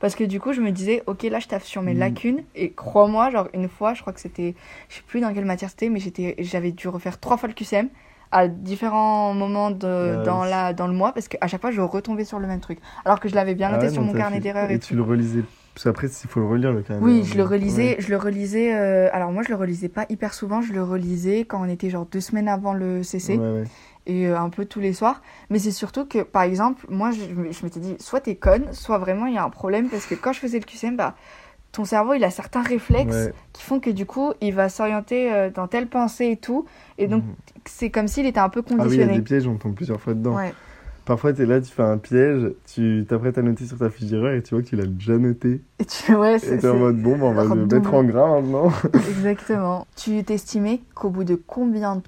[0.00, 1.98] Parce que du coup, je me disais, ok, là, je taffe sur mes Mm.
[1.98, 2.42] lacunes.
[2.54, 4.54] Et crois-moi, genre une fois, je crois que c'était,
[4.88, 7.54] je sais plus dans quelle matière c'était, mais j'étais, j'avais dû refaire trois fois le
[7.54, 7.88] QCM
[8.32, 11.80] à différents moments de, Ah, dans, la, dans le mois, parce qu'à chaque fois, je
[11.80, 12.78] retombais sur le même truc.
[13.04, 14.88] Alors que je l'avais bien Ah noté ouais, sur mon carnet d'erreurs et, Et tout.
[14.88, 15.42] tu le relisais.
[15.74, 17.02] Parce qu'après, il faut le relire, le carnet.
[17.02, 17.96] Oui, je le relisais, ouais.
[17.98, 18.74] je le relisais.
[18.74, 20.60] euh, alors moi, je le relisais pas hyper souvent.
[20.62, 23.64] Je le relisais quand on était genre deux semaines avant le CC Ouais, ouais.
[24.06, 25.22] Et euh, un peu tous les soirs.
[25.50, 27.20] Mais c'est surtout que, par exemple, moi, je,
[27.52, 30.14] je m'étais dit, soit t'es conne, soit vraiment il y a un problème parce que
[30.14, 31.14] quand je faisais le QCM, bah,
[31.72, 33.32] ton cerveau, il a certains réflexes Ouais.
[33.52, 36.64] qui font que du coup, il va s'orienter euh, dans telle pensée et tout.
[36.96, 37.34] Et donc, Mhm.
[37.66, 39.14] c'est comme s'il était un peu Ah oui, il y a conditionné.
[39.16, 40.36] des pièges, on tombe plusieurs fois dedans.
[40.36, 40.54] Ouais.
[41.04, 44.08] Parfois, tu es là, tu fais un piège, tu t'apprêtes à noter sur ta fiche
[44.08, 45.60] d'erreur et tu vois que tu l'as déjà noté.
[45.78, 48.72] Et tu, ouais, t'es en mode bon, bah, on va le mettre en gras maintenant.
[49.08, 49.86] Exactement.
[49.96, 52.02] Tu t'estimais qu'au bout de combien de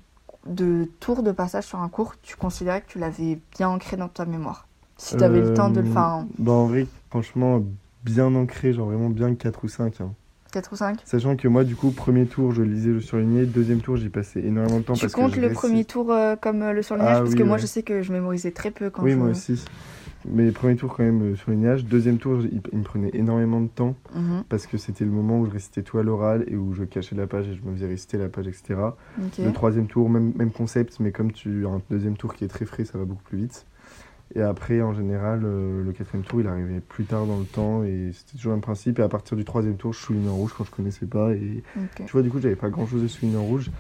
[1.01, 4.25] tours de passage sur un cours, tu considérais que tu l'avais bien ancré dans ta
[4.25, 4.67] mémoire?
[4.97, 6.03] Si tu avais le temps de le Euh, faire.
[6.03, 6.29] hein.
[6.39, 7.63] Bah, en vrai, franchement,
[8.05, 10.01] bien ancré, genre vraiment bien 4 ou 5.
[10.01, 10.13] hein.
[10.51, 13.45] 4 ou 5 Sachant que moi, du coup, premier tour, je lisais le surligné.
[13.45, 14.95] Deuxième tour, j'y passais énormément de temps.
[14.95, 17.17] Tu parce comptes que le premier tour euh, comme euh, le surlignage?
[17.17, 19.17] Ah Parce oui, que moi, je sais que je mémorisais très peu quand Oui, je...
[19.17, 19.63] moi aussi.
[20.31, 21.85] Mais premier tour, quand même, euh, surlignage.
[21.85, 25.41] Deuxième tour, il, il me prenait énormément de temps Mhm, parce que c'était le moment
[25.41, 27.75] où je récitais tout à l'oral et où je cachais la page et je me
[27.75, 28.75] faisais réciter la page, etc.
[29.47, 32.49] Le troisième tour, même, même concept, mais comme tu as un deuxième tour qui est
[32.49, 33.67] très frais, ça va beaucoup plus vite.
[34.35, 37.83] Et après, en général, euh, le quatrième tour, il arrivait plus tard dans le temps
[37.83, 38.99] et c'était toujours le même principe.
[38.99, 41.33] Et à partir du troisième tour, je soulignais en rouge quand je connaissais pas.
[41.33, 41.63] Et
[42.05, 43.71] tu vois, du coup, j'avais pas grand chose de souligné en rouge.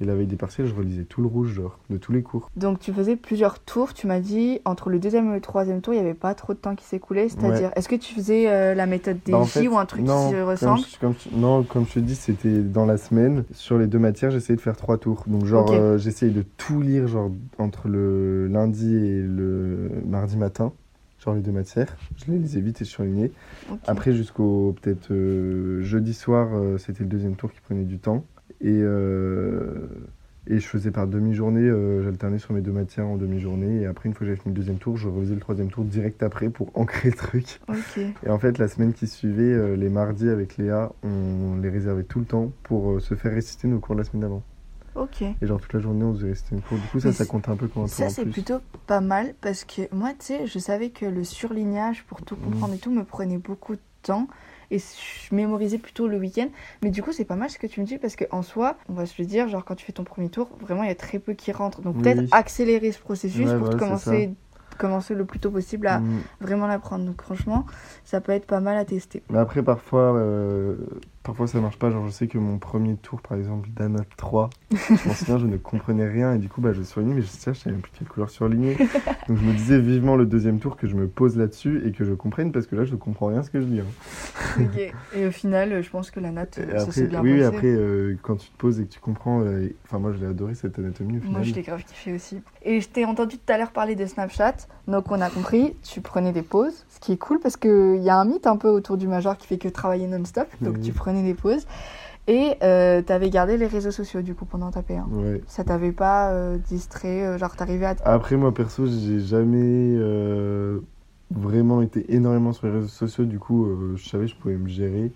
[0.00, 2.50] Et la veille des partiels, je relisais tout le rouge, genre, de tous les cours.
[2.56, 5.92] Donc tu faisais plusieurs tours, tu m'as dit entre le deuxième et le troisième tour,
[5.92, 8.74] il n'y avait pas trop de temps qui s'écoulait, c'est-à-dire est-ce que tu faisais euh,
[8.74, 11.14] la méthode DJ Bah, en fait, ou un truc non, qui se ressemble je- comme
[11.18, 13.44] je- non, comme je te dis, c'était dans la semaine.
[13.52, 15.24] Sur les deux matières, j'essayais de faire trois tours.
[15.26, 20.72] Donc, genre, euh, j'essayais de tout lire, genre, entre le lundi et le mardi matin.
[21.24, 21.96] Genre, les deux matières.
[22.16, 23.32] Je les lisais vite et surlignais.
[23.68, 23.78] Ok.
[23.88, 28.24] Après, jusqu'au peut-être euh, jeudi soir, euh, c'était le deuxième tour qui prenait du temps.
[28.60, 29.86] Et, euh,
[30.46, 33.82] et je faisais par demi-journée, euh, j'alternais sur mes deux matières en demi-journée.
[33.82, 35.84] Et après, une fois que j'avais fini le deuxième tour, je refaisais le troisième tour
[35.84, 37.60] direct après pour ancrer le truc.
[38.24, 42.04] Et en fait, la semaine qui suivait, euh, les mardis avec Léa, on les réservait
[42.04, 44.42] tout le temps pour se faire réciter nos cours de la semaine d'avant.
[44.94, 45.22] Ok.
[45.22, 46.78] Et genre toute la journée, on faisait réciter nos cours.
[46.78, 49.34] Du coup, ça, Mais ça compte un peu comme un Ça, c'est plutôt pas mal
[49.40, 52.90] parce que moi, tu sais, je savais que le surlignage pour tout comprendre et tout
[52.90, 54.26] me prenait beaucoup de temps
[54.70, 56.48] et je mémorisais plutôt le week-end.
[56.82, 58.92] Mais du coup, c'est pas mal ce que tu me dis parce qu'en soi, on
[58.94, 60.94] va se le dire, genre quand tu fais ton premier tour, vraiment, il y a
[60.94, 61.80] très peu qui rentrent.
[61.80, 64.30] Donc Oui, peut-être accélérer ce processus Ouais, pour commencer,
[64.78, 66.20] commencer le plus tôt possible à Mm.
[66.40, 67.04] vraiment l'apprendre.
[67.04, 67.66] Donc franchement,
[68.04, 69.22] ça peut être pas mal à tester.
[69.30, 70.76] Mais après, parfois, euh,
[71.28, 71.90] parfois ça marche pas.
[71.90, 74.76] Genre, je sais que mon premier tour, par exemple, d'Anna 3, je
[75.08, 76.32] m'en souviens, je ne comprenais rien.
[76.34, 78.30] Et du coup, bah, je surlignais, mais je sais, je savais même plus quelle couleur
[78.30, 78.76] surligner.
[79.28, 82.04] Donc, je me disais vivement le deuxième tour que je me pose là-dessus et que
[82.04, 83.80] je comprenne parce que là, je ne comprends rien ce que je lis.
[83.80, 83.84] hein.
[84.60, 84.92] Ok.
[85.14, 87.44] Et au final, je pense que la note, Et ça après, s'est bien oui, passé.
[87.44, 90.26] après, euh, quand tu te poses et que tu comprends, euh, enfin, moi, je l'ai
[90.26, 91.32] adoré cette anatomie au final.
[91.32, 92.40] Moi, je l'ai grave kiffé aussi.
[92.62, 94.54] Et je t'ai entendu tout à l'heure parler de Snapchat.
[94.88, 98.08] Donc, on a compris, tu prenais des pauses, ce qui est cool parce qu'il y
[98.08, 100.48] a un mythe un peu autour du major qui fait que travailler non-stop.
[100.60, 100.80] Donc, Oui.
[100.82, 101.66] tu prenais des pauses.
[102.28, 105.08] Et euh, t'avais gardé les réseaux sociaux du coup pendant ta P1.
[105.10, 105.40] Ouais.
[105.46, 107.94] Ça t'avait pas euh, distrait, euh, genre t'arrivais à.
[108.04, 109.96] Après, moi, perso, j'ai jamais
[111.30, 113.24] vraiment été énormément sur les réseaux sociaux.
[113.24, 115.10] Du coup, je savais que je pouvais me gérer.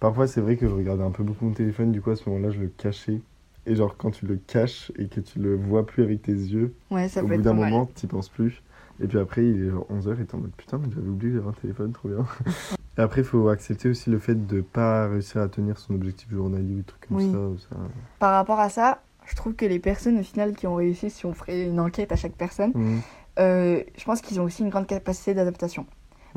[0.00, 1.92] Parfois, c'est vrai que je regardais un peu beaucoup mon téléphone.
[1.92, 3.20] Du coup, à ce moment-là, je le cachais.
[3.66, 6.74] Et genre, quand tu le caches et que tu le vois plus avec tes yeux,
[6.90, 8.62] Ouais, ça au bout d'un moment, t'y penses plus.
[9.02, 11.32] Et puis après, il est genre 11h et t'es en mode putain, mais j'avais oublié
[11.32, 12.26] que j'avais un téléphone, trop bien.
[12.98, 16.30] et après, il faut accepter aussi le fait de pas réussir à tenir son objectif
[16.30, 17.30] journalier ou des trucs comme Oui.
[17.32, 17.76] ça.
[18.18, 21.24] Par rapport à ça, je trouve que les personnes au final qui ont réussi, si
[21.26, 23.00] on ferait une enquête à chaque personne, Mhm.
[23.38, 25.86] euh, je pense qu'ils ont aussi une grande capacité d'adaptation.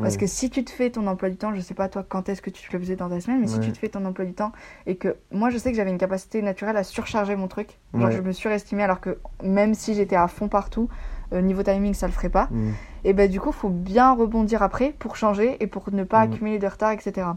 [0.02, 0.22] Parce Ouais.
[0.22, 2.42] que si tu te fais ton emploi du temps, je sais pas toi quand est-ce
[2.42, 4.34] que tu le faisais dans ta semaine, mais si tu te fais ton emploi du
[4.34, 4.52] temps
[4.88, 8.08] et que moi je sais que j'avais une capacité naturelle à surcharger mon truc, genre
[8.08, 8.16] Ouais.
[8.16, 10.90] je me surestimais alors que même si j'étais à fond partout,
[11.32, 12.48] euh, niveau timing ça le ferait pas.
[12.52, 12.74] Mhm.
[13.06, 16.34] Et ben du coup faut bien rebondir après pour changer et pour ne pas Mhm.
[16.34, 17.28] accumuler de retard, etc.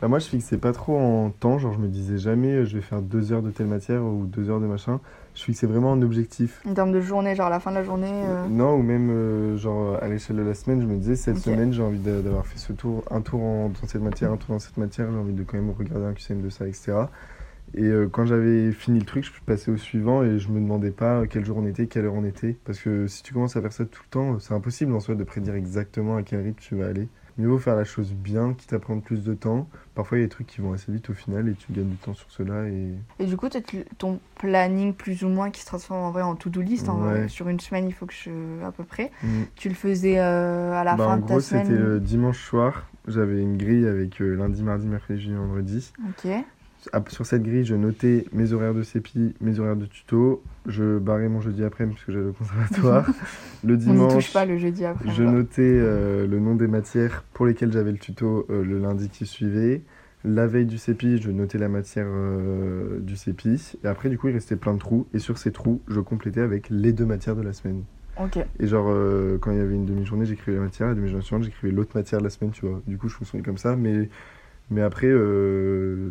[0.00, 2.74] Bah, moi, je fixais pas trop en temps, genre je me disais jamais euh, je
[2.74, 4.98] vais faire deux heures de telle matière ou deux heures de machin.
[5.36, 6.60] Je fixais vraiment un objectif.
[6.68, 8.10] En termes de journée, genre à la fin de la journée.
[8.12, 11.38] euh, Non, ou même euh, genre à l'échelle de la semaine, je me disais cette
[11.38, 14.36] semaine j'ai envie d'a- d'avoir fait ce tour, un tour en- dans cette matière, un
[14.38, 16.94] tour dans cette matière, j'ai envie de quand même regarder un QCM de ça, etc.
[17.74, 20.90] Et euh, quand j'avais fini le truc, je passais au suivant et je me demandais
[20.90, 22.56] pas quel jour on était, quelle heure on était.
[22.64, 25.14] Parce que si tu commences à faire ça tout le temps, c'est impossible en soi
[25.14, 27.08] de prédire exactement à quel rythme tu vas aller.
[27.38, 29.66] Mieux vaut faire la chose bien, quitte à prendre plus de temps.
[29.94, 31.88] Parfois, il y a des trucs qui vont assez vite au final et tu gagnes
[31.88, 32.68] du temps sur cela.
[32.68, 32.88] Et...
[33.18, 33.48] Et du coup,
[33.96, 36.90] ton planning plus ou moins qui se transforme en vrai en to-do list.
[36.90, 37.20] en vrai.
[37.22, 37.28] Ouais.
[37.28, 38.30] sur une semaine, il faut que je.
[38.62, 39.10] à peu près.
[39.22, 39.28] Mm.
[39.56, 41.64] Tu le faisais euh, à la Bah, fin en de ta gros, semaine.
[41.66, 42.86] c'était le dimanche soir.
[43.08, 45.90] J'avais une grille avec euh, lundi, mardi, mercredi, jeudi, vendredi.
[46.10, 46.30] Ok.
[47.08, 50.42] Sur cette grille, je notais mes horaires de CEPI, mes horaires de tuto.
[50.66, 53.06] Je barrais mon jeudi après parce que j'allais au conservatoire.
[53.64, 55.10] le On dimanche, touche pas le jeudi après.
[55.10, 59.08] je notais euh, le nom des matières pour lesquelles j'avais le tuto euh, le lundi
[59.08, 59.82] qui suivait.
[60.24, 63.78] La veille du CEPI, je notais la matière euh, du CEPI.
[63.84, 65.06] Et après, du coup, il restait plein de trous.
[65.14, 67.82] Et sur ces trous, je complétais avec les deux matières de la semaine.
[68.20, 68.38] Ok.
[68.60, 68.94] Et genre,
[69.40, 72.20] quand il y avait une demi-journée, j'écrivais la matière, la demi-journée suivante, j'écrivais l'autre matière
[72.20, 72.82] de la semaine, tu vois.
[72.86, 74.10] Du coup, je fonctionnais comme ça, mais,
[74.72, 76.10] mais après, euh,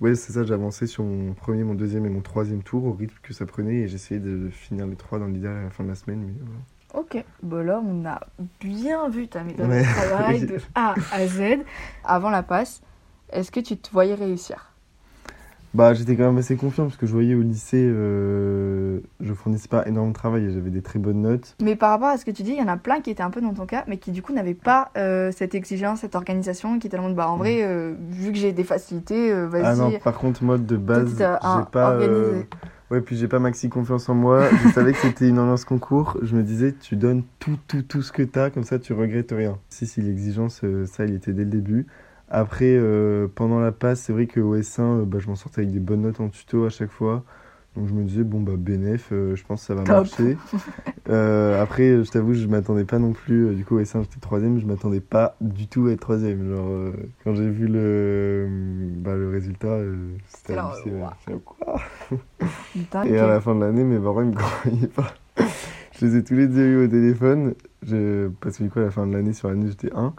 [0.00, 3.16] ouais, c'est ça, j'avançais sur mon premier, mon deuxième et mon troisième tour au rythme
[3.22, 5.88] que ça prenait, et j'essayais de finir les trois dans l'idéal à la fin de
[5.88, 6.60] la semaine, mais voilà.
[6.94, 7.22] Ok.
[7.42, 8.20] Bon, là, on a
[8.60, 9.80] bien vu ta méthode Ouais.
[9.82, 11.58] de travail de A à Z.
[12.04, 12.80] Avant la passe,
[13.30, 14.72] est-ce que tu te voyais réussir?
[15.78, 19.68] Bah, j'étais quand même assez confiant parce que je voyais au lycée, euh, je fournissais
[19.68, 21.54] pas énormément de travail et j'avais des très bonnes notes.
[21.62, 23.22] Mais par rapport à ce que tu dis, il y en a plein qui étaient
[23.22, 26.16] un peu dans ton cas, mais qui du coup n'avaient pas euh, cette exigence, cette
[26.16, 29.48] organisation, qui étaient en mode, bah en vrai, euh, vu que j'ai des facilités, euh,
[29.62, 30.00] Ah non, vas-y.
[30.00, 31.24] par contre, moi de base, j'ai
[31.70, 31.92] pas.
[31.92, 32.48] organisé.
[32.90, 34.48] Ouais, puis j'ai pas maxi confiance en moi.
[34.64, 36.16] Je savais que c'était une ambiance concours.
[36.22, 39.30] Je me disais, tu donnes tout, tout, tout ce que t'as, comme ça tu regrettes
[39.30, 39.58] rien.
[39.68, 41.86] Si, si, l'exigence, ça, il était dès le début.
[42.30, 45.72] Après, euh, pendant la passe, c'est vrai qu'au S1, euh, bah, je m'en sortais avec
[45.72, 47.24] des bonnes notes en tuto à chaque fois.
[47.76, 49.96] Donc je me disais, bon, bah, BNF, euh, je pense que ça va Top.
[49.96, 50.36] marcher.
[51.06, 53.54] Après, je t'avoue, je m'attendais pas non plus.
[53.54, 54.58] du coup, au S1, j'étais troisième.
[54.58, 56.54] Je m'attendais pas du tout à être troisième.
[56.54, 56.92] Genre,
[57.24, 58.46] quand j'ai vu le,
[58.96, 59.78] bah, le résultat,
[60.28, 60.72] c'était là,
[61.44, 61.80] quoi
[63.04, 65.14] et à la fin de l'année, mes parents ils me croyaient pas.
[65.98, 67.54] Je les ai tous les deux eu au téléphone.
[67.82, 68.28] Je...
[68.40, 70.14] Parce que du coup, à la fin de l'année, sur l'année, j'étais 1.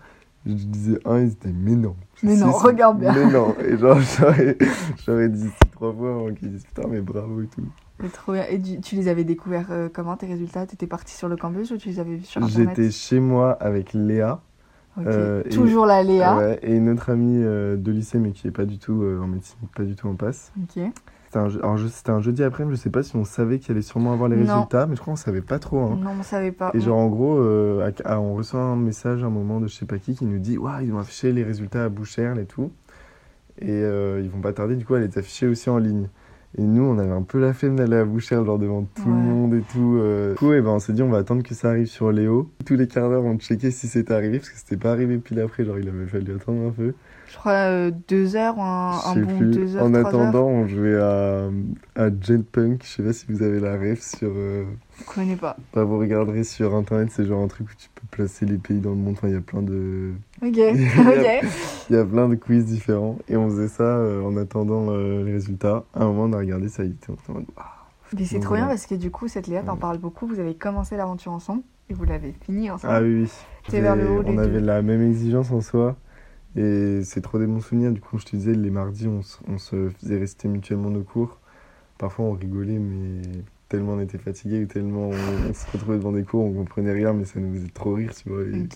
[0.45, 1.95] Je disais 1, ils étaient mais non.
[2.23, 3.13] Mais non, si, regarde bien.
[3.13, 3.56] Mais non.
[3.60, 4.58] Et genre, j'aurais,
[5.06, 7.63] j'aurais dit trois fois avant qu'ils disent putain, mais bravo et tout.
[8.02, 8.45] Mais trop bien.
[8.49, 10.65] Et tu, tu les avais découverts euh, comment tes résultats?
[10.65, 12.69] T'étais parti sur le campus ou tu les avais vus sur internet?
[12.78, 14.41] J'étais chez moi avec Léa.
[15.06, 16.36] Euh, et- Toujours la Léa?
[16.36, 19.28] ouais, et une autre amie euh, de lycée, mais qui est pas du tout en
[19.28, 20.52] médecine, pas du tout en passe.
[20.62, 20.91] Ok.
[21.32, 23.60] C'était un, je- alors, je- c'était un jeudi après-midi, je sais pas si on savait
[23.60, 24.52] qu'il allait sûrement avoir les Non.
[24.56, 25.78] résultats, mais je crois qu'on savait pas trop.
[25.82, 26.00] hein.
[26.02, 26.72] Non, on savait pas.
[26.74, 29.68] Et genre en gros, euh, à- à- on reçoit un message à un moment de
[29.68, 32.39] je sais pas qui qui nous dit Waouh, ils ont affiché les résultats à Boucherle
[32.39, 32.72] et tout.
[33.60, 36.10] Et euh, ils vont pas tarder, du coup, elle est affichée aussi en ligne.
[36.58, 39.14] Et nous, on avait un peu la flemme d'aller à Boucherle, genre devant tout le
[39.14, 39.98] monde et tout.
[40.00, 40.32] euh.
[40.32, 42.50] Du coup, et ben, on s'est dit, on va attendre que ça arrive sur Léo.
[42.66, 45.40] Tous les quarts d'heure, on checkait si c'était arrivé, parce que c'était pas arrivé pile
[45.42, 46.94] après, genre il avait fallu attendre un peu.
[47.32, 49.52] Je crois euh, deux heures ou un, un bon plus.
[49.52, 50.48] deux heures, en attendant, heures.
[50.48, 51.50] on jouait à,
[51.96, 52.82] à Jetpunk.
[52.84, 54.32] Je sais pas si vous avez la ref sur.
[54.36, 54.64] euh,
[55.00, 55.58] Je connais pas.
[55.74, 58.80] Bah, vous regarderez sur internet, c'est genre un truc où tu peux placer les pays
[58.80, 59.14] dans le monde.
[59.18, 60.48] Enfin, il y a plein de, Ok.
[60.58, 61.50] ok.
[61.90, 63.18] il y a plein de quiz différents.
[63.28, 65.84] Et on faisait ça euh, en attendant euh, les résultats.
[65.94, 67.12] À un moment, on a regardé, ça y était.
[67.12, 67.66] En mode, Waouh.
[68.18, 69.80] Mais c'est trop bien parce que du coup, cette Léa, t'en Ouais.
[69.80, 70.26] parles beaucoup.
[70.28, 72.94] Vous avez commencé l'aventure ensemble et vous l'avez fini ensemble.
[72.96, 73.80] Ah oui, oui.
[73.80, 74.66] Vers le haut, On avait deux.
[74.66, 75.96] la même exigence en soi.
[76.56, 77.92] Et c'est trop des bons souvenirs.
[77.92, 81.04] Du coup, je te disais, les mardis, on, se- on se faisait réciter mutuellement nos
[81.04, 81.38] cours.
[82.00, 83.22] Parfois, on rigolait, mais
[83.70, 85.14] tellement on était fatigué ou tellement on,
[85.50, 88.12] on se retrouvait devant des cours, on comprenait rien, mais ça nous faisait trop rire,
[88.16, 88.42] tu vois.
[88.42, 88.68] et.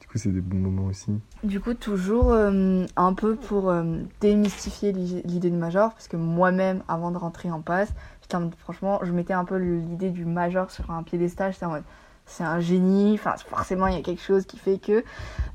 [0.00, 1.10] Du coup, c'est des bons moments aussi.
[1.44, 3.84] Du coup, toujours euh, un peu pour euh,
[4.22, 7.92] démystifier l'i- l'idée de major, parce que moi-même, avant de rentrer en passe,
[8.58, 11.82] franchement, je mettais un peu l'idée du major sur un piédestal, j'étais en mode,
[12.26, 15.04] c'est un génie, enfin, forcément, il y a quelque chose qui fait que.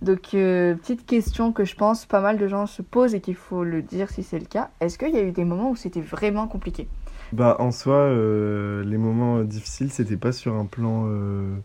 [0.02, 3.36] Donc, euh, petite question que je pense pas mal de gens se posent et qu'il
[3.36, 5.76] faut le dire si c'est le cas, est-ce qu'il y a eu des moments où
[5.76, 6.88] c'était vraiment compliqué?
[7.32, 11.06] Bah, en soi, euh, les moments difficiles, c'était pas sur un plan.
[11.08, 11.56] euh,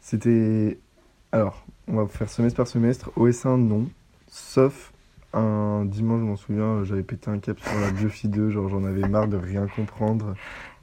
[0.00, 0.78] C'était.
[1.32, 3.10] Alors, on va faire semestre par semestre.
[3.16, 3.88] Au S1, non.
[4.28, 4.92] Sauf
[5.34, 8.50] un dimanche, je m'en souviens, euh, j'avais pété un cap sur la Biophi 2.
[8.50, 10.34] Genre, j'en avais marre de rien comprendre.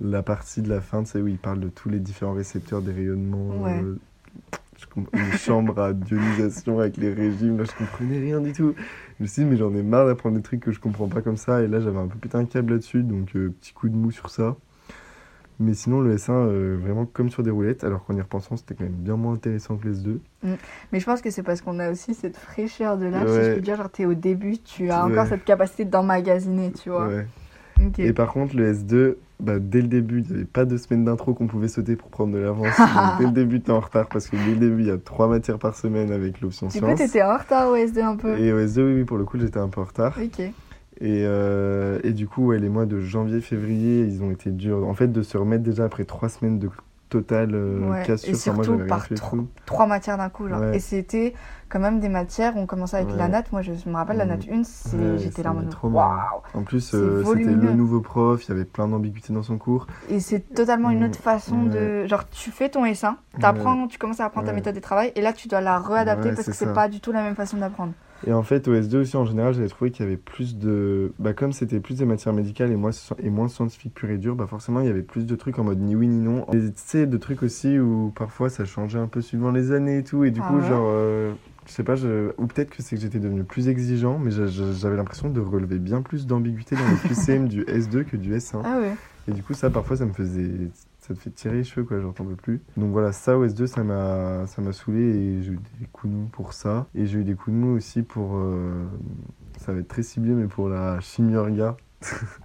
[0.01, 2.81] La partie de la fin, tu sais, où il parle de tous les différents récepteurs
[2.81, 3.61] des rayonnements.
[3.63, 3.79] Ouais.
[3.83, 3.99] euh,
[5.13, 8.73] les chambres à ionisation avec les régimes, là je comprenais rien du tout.
[9.17, 11.21] Je me suis dit, mais j'en ai marre d'apprendre des trucs que je comprends pas
[11.21, 11.61] comme ça.
[11.61, 14.11] Et là, j'avais un peu pété un câble là-dessus, donc euh, petit coup de mou
[14.11, 14.55] sur ça.
[15.61, 18.75] Mais sinon, le S1, euh, vraiment comme sur des roulettes, alors qu'en y repensant, c'était
[18.75, 20.19] quand même bien moins intéressant que le S2.
[20.93, 23.43] Mais je pense que c'est parce qu'on a aussi cette fraîcheur de l'âge, si Ouais.
[23.49, 25.11] je peux dire, genre t'es au début, tu as Ouais.
[25.11, 27.07] encore cette capacité d'emmagasiner, tu vois.
[27.09, 27.27] Ouais.
[27.97, 31.05] Et par contre, le S2, bah, dès le début, il n'y avait pas deux semaines
[31.05, 32.67] d'intro qu'on pouvait sauter pour prendre de l'avance.
[33.19, 35.27] Dès le début, t'es en retard parce que dès le début, il y a trois
[35.27, 36.99] matières par semaine avec l'option Du coup, sciences.
[36.99, 38.37] t'étais en retard au SD un peu.
[38.37, 40.17] Et au S2, oui, oui, pour le coup, j'étais un peu en retard.
[40.21, 40.39] Ok.
[40.39, 40.51] Et,
[41.01, 44.85] euh, et du coup, ouais, les mois de janvier-février, ils ont été durs.
[44.85, 46.69] En fait, de se remettre déjà après trois semaines de
[47.09, 48.29] total euh, Ouais, cassure.
[48.29, 49.07] et Enfin, moi, surtout par.
[49.65, 50.59] Trois matières d'un coup, genre.
[50.61, 50.75] Ouais.
[50.77, 51.33] Et c'était
[51.67, 53.17] quand même des matières, on commençait avec Ouais.
[53.17, 53.51] la natte.
[53.51, 54.29] Moi, je me rappelle, la Mm.
[54.29, 56.15] natte 1, c'est- Ouais, j'étais là en mode waouh!
[56.53, 59.87] En plus, euh, c'était le nouveau prof, il y avait plein d'ambiguïtés dans son cours.
[60.09, 61.09] Et c'est totalement une Mm.
[61.09, 62.05] autre façon de.
[62.07, 65.21] Genre, tu fais ton S1, t'apprends, tu commences à apprendre ta méthode de travail, et
[65.21, 67.93] là, tu dois la réadapter parce que c'est pas du tout la même façon d'apprendre.
[68.27, 71.13] Et en fait, au S2 aussi, en général, j'avais trouvé qu'il y avait plus de.
[71.19, 74.35] Bah, comme c'était plus des matières médicales et moins, et moins scientifiques pur et dur,
[74.35, 76.45] bah, forcément, il y avait plus de trucs en mode ni oui ni non.
[76.53, 79.99] Et tu sais, de trucs aussi où parfois ça changeait un peu suivant les années
[79.99, 80.23] et tout.
[80.25, 80.85] Et du Ah coup, ouais genre.
[80.89, 81.31] euh,
[81.67, 82.31] je sais pas, je...
[82.39, 85.39] ou peut-être que c'est que j'étais devenu plus exigeant, mais j'a- j'a- j'avais l'impression de
[85.39, 88.61] relever bien plus d'ambiguïté dans les QCM du S2 que du S1.
[88.65, 88.93] Ah ouais.
[89.27, 90.49] Et du coup, ça, parfois, ça me faisait.
[91.09, 92.61] Ça te fait tirer les cheveux, quoi, j'entends plus.
[92.77, 96.13] Donc voilà, ça, au S2, ça m'a ça m'a saoulé et j'ai eu des coups
[96.13, 96.85] de mou pour ça.
[96.93, 98.35] Et j'ai eu des coups de mou aussi pour.
[98.35, 98.85] euh,
[99.57, 101.75] Ça va être très ciblé, mais pour la chimie orga.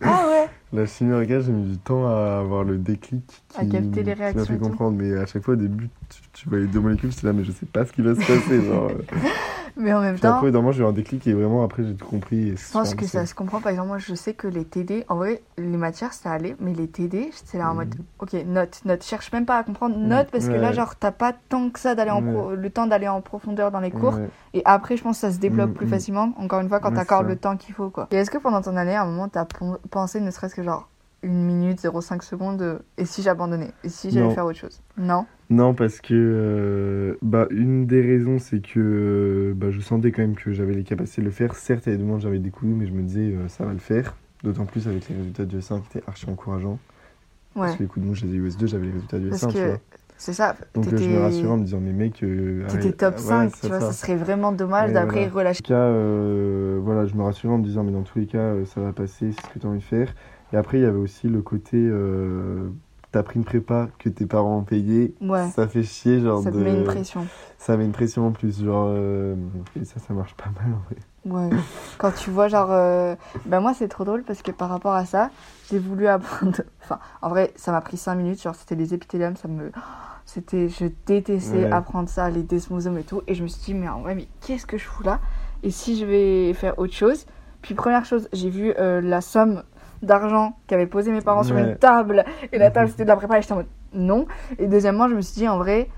[0.00, 0.48] Ah ouais.
[0.72, 4.14] La chimie orga, j'ai mis du temps à avoir le déclic qui, À capter les
[4.14, 4.96] qui m'a réactions fait comprendre.
[4.98, 7.52] Mais à chaque fois, au début, tu, tu voyais deux molécules, j'étais là, mais je
[7.52, 8.64] sais pas ce qui va se passer.
[8.64, 8.90] genre.
[9.76, 11.94] Mais en même temps, après, dans moi, j'ai eu un déclic et vraiment, après, j'ai
[11.94, 12.56] tout compris.
[12.56, 13.60] je pense que ça se comprend.
[13.60, 16.72] Par exemple, moi, je sais que les TD, en vrai, les matières, ça allait, mais
[16.74, 18.04] les TD, c'est là en mode, Mhm.
[18.20, 19.02] ok, note, note.
[19.02, 21.94] Cherche même pas à comprendre, note, parce que là, genre, t'as pas tant que ça
[21.94, 22.32] d'aller en Ouais.
[22.32, 24.18] pro- le temps d'aller en profondeur dans les cours.
[24.52, 25.90] Et après, je pense que ça se débloque Mhm, plus mhm.
[25.90, 28.06] facilement, encore une fois, quand t'accordes le temps qu'il faut, quoi.
[28.12, 29.44] Et est-ce que pendant ton année, à un moment, t'as
[29.90, 30.88] pensé, ne serait-ce que genre,
[31.24, 35.26] une minute, 0,5 secondes, euh, et si j'abandonnais Et si j'allais faire autre chose Non?
[35.50, 40.22] Non, parce que euh, bah, une des raisons, c'est que euh, bah, je sentais quand
[40.22, 41.54] même que j'avais les capacités de le faire.
[41.54, 43.48] Certes, il y a des moments où j'avais des coups, mais je me disais, euh,
[43.48, 44.16] ça va le faire.
[44.42, 46.78] D'autant plus avec les résultats du S1 qui étaient archi encourageants.
[47.56, 47.62] Ouais.
[47.66, 49.28] Parce que les coups de mou, je les ai eu US2, j'avais les résultats du
[49.28, 49.78] Parce S1, tu que vois.
[50.16, 50.56] c'est ça.
[50.74, 53.60] Donc je me rassurais en me disant, mais mec, euh, T'étais top Ouais, 5, c'est
[53.60, 53.86] tu vois, ça.
[53.88, 55.50] ça serait vraiment dommage d'après voilà.
[55.50, 55.60] relâcher.
[55.60, 58.26] En tout cas, euh, voilà, je me rassurais en me disant, mais dans tous les
[58.26, 60.14] cas, ça va passer, c'est ce que tu as envie de faire.
[60.54, 62.68] Et après, il y avait aussi le côté, euh,
[63.10, 65.12] t'as pris une prépa que tes parents ont payé.
[65.20, 65.48] Ouais.
[65.50, 66.62] Ça fait chier, genre Ça te de...
[66.62, 67.26] met une pression.
[67.58, 68.86] Ça met une pression en plus, genre.
[68.90, 69.34] euh,
[69.74, 70.96] Et ça, ça marche pas mal en vrai.
[71.50, 71.58] Ouais.
[71.98, 72.68] Quand tu vois, genre.
[72.70, 75.30] euh, Ben, moi, c'est trop drôle parce que par rapport à ça,
[75.72, 76.58] j'ai voulu apprendre.
[76.84, 78.40] Enfin, en vrai, ça m'a pris 5 minutes.
[78.40, 79.72] Genre, c'était les épithéliums, ça me.
[80.24, 80.68] C'était.
[80.68, 81.72] Je détestais Ouais.
[81.72, 83.22] apprendre ça, les desmosomes et tout.
[83.26, 85.18] Et je me suis dit, mais en vrai, mais qu'est-ce que je fous là?
[85.64, 87.26] Et si je vais faire autre chose?
[87.60, 89.62] Puis, première chose, j'ai vu euh, la somme
[90.04, 92.24] d'argent qu'avaient posé mes parents sur une table.
[92.52, 93.38] Et la table, c'était de la prépa.
[93.38, 94.26] Et j'étais en mode non.
[94.58, 95.88] Et deuxièmement, je me suis dit, en vrai,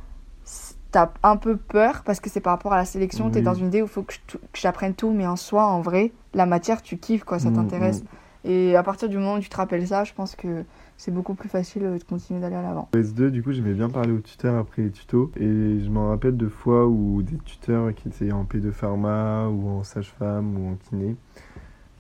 [0.93, 3.31] t'as un peu peur parce que c'est par rapport à la sélection.
[3.31, 4.15] T'es dans une idée où il faut que
[4.55, 5.13] j'apprenne tout.
[5.13, 7.39] Mais en soi, en vrai, la matière, tu kiffes, quoi.
[7.39, 8.03] Ça Mm, t'intéresse.
[8.03, 8.07] mm.
[8.49, 10.63] Et à partir du moment où tu te rappelles ça, je pense que
[10.97, 12.89] c'est beaucoup plus facile euh, de continuer d'aller à l'avant.
[12.95, 15.33] Au S2, du coup, j'aimais bien parler aux tuteurs après les tutos.
[15.37, 19.69] Et je m'en rappelle de fois où des tuteurs qui étaient en P2 pharma ou
[19.69, 21.17] en sage-femme ou en kiné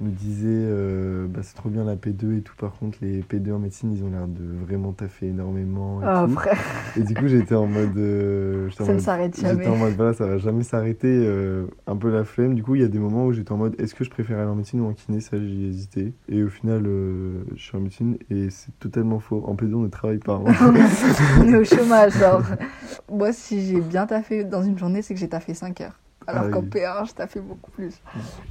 [0.00, 2.54] nous disaient euh, bah, c'est trop bien la P2 et tout.
[2.58, 6.02] Par contre, les P2 en médecine, ils ont l'air de vraiment taffer énormément.
[6.02, 6.34] Et, Ah, tout.
[6.34, 6.58] frère,
[6.96, 7.96] et du coup, j'étais en mode.
[7.96, 9.66] euh, j'étais en ça ne mode- s'arrête J'étais jamais.
[9.68, 12.54] en mode, voilà, ça va jamais s'arrêter, euh, un peu la flemme.
[12.54, 14.38] Du coup, il y a des moments où j'étais en mode, est-ce que je préfère
[14.38, 15.20] aller en médecine ou en kiné?
[15.20, 16.12] Ça, j'ai hésité.
[16.28, 19.44] Et au final, je suis en médecine et c'est totalement faux.
[19.46, 20.34] En P2, on ne travaille pas.
[20.46, 20.52] hein.
[21.40, 22.42] On est au chômage, genre.
[23.10, 25.98] Moi, si j'ai bien taffé dans une journée, c'est que j'ai taffé 5 heures.
[26.26, 26.68] Alors Ah qu'en oui.
[26.68, 28.00] P1, je taffais beaucoup plus.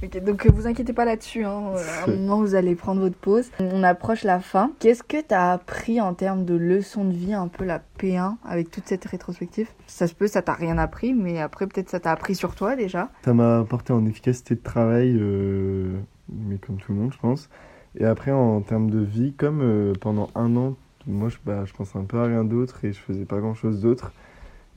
[0.02, 1.44] Ok, donc euh, vous inquiétez pas là-dessus.
[1.44, 1.62] Hein.
[1.76, 3.50] Euh, À un moment, vous allez prendre votre pause.
[3.60, 4.70] On approche la fin.
[4.78, 8.36] Qu'est-ce que tu as appris en termes de leçons de vie, un peu la P1,
[8.44, 9.68] avec toute cette rétrospective?
[9.86, 12.76] Ça se peut, ça t'a rien appris, mais après, peut-être ça t'a appris sur toi
[12.76, 13.10] déjà.
[13.24, 17.48] Ça m'a apporté en efficacité de travail, euh, mais comme tout le monde, je pense.
[17.98, 20.74] Et après, en termes de vie, comme euh, pendant un an,
[21.06, 23.80] moi, je, bah, je pensais un peu à rien d'autre et je faisais pas grand-chose
[23.80, 24.12] d'autre.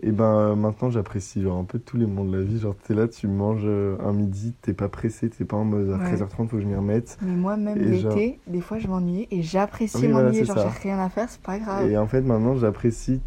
[0.02, 2.58] Et ben euh, maintenant, j'apprécie genre un peu tous les moments de la vie.
[2.60, 5.90] Genre, t'es là, tu manges euh, un midi, t'es pas pressé, t'es pas en mode
[5.92, 6.16] à Ouais.
[6.16, 7.18] 13h30, faut que je m'y remette.
[7.22, 10.46] Mais moi, même l'été, genre- des fois, je m'ennuyais et j'apprécie Oui, voilà, m'ennuyer.
[10.46, 11.90] c'est genre, j'ai rien à faire, c'est pas grave.
[11.92, 13.20] Et en fait, maintenant, j'apprécie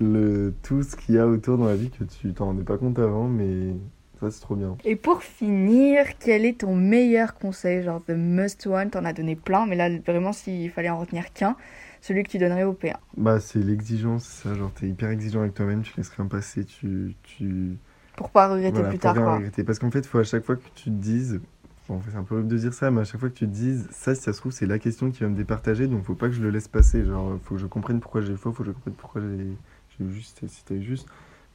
[0.00, 2.78] le, tout ce qu'il y a autour dans la vie que tu t'en rendais pas
[2.78, 3.74] compte avant, mais
[4.20, 4.76] ça, c'est trop bien.
[4.84, 7.82] Et pour finir, quel est ton meilleur conseil?
[7.82, 11.32] Genre, the must one, t'en as donné plein, mais là, vraiment, s'il fallait en retenir
[11.32, 11.56] qu'un,
[12.04, 12.96] celui que tu donnerais au P1.
[13.16, 14.54] Bah, c'est l'exigence, c'est ça.
[14.54, 17.14] Genre, t'es hyper exigeant avec toi-même, tu laisses rien passer, tu.
[17.22, 17.78] tu...
[18.14, 19.36] Pour pas regretter Voilà, plus pour tard, rien quoi.
[19.36, 19.64] regretter.
[19.64, 21.40] Parce qu'en fait, il faut à chaque fois que tu te dises.
[21.88, 23.50] Bon, c'est un peu horrible de dire ça, mais à chaque fois que tu te
[23.50, 26.14] dises, ça, si ça se trouve, c'est la question qui va me départager, donc faut
[26.14, 27.04] pas que je le laisse passer.
[27.04, 30.42] Genre, faut que je comprenne pourquoi j'ai faux, faut que je comprenne pourquoi j'ai juste,
[30.42, 31.08] et c'était juste.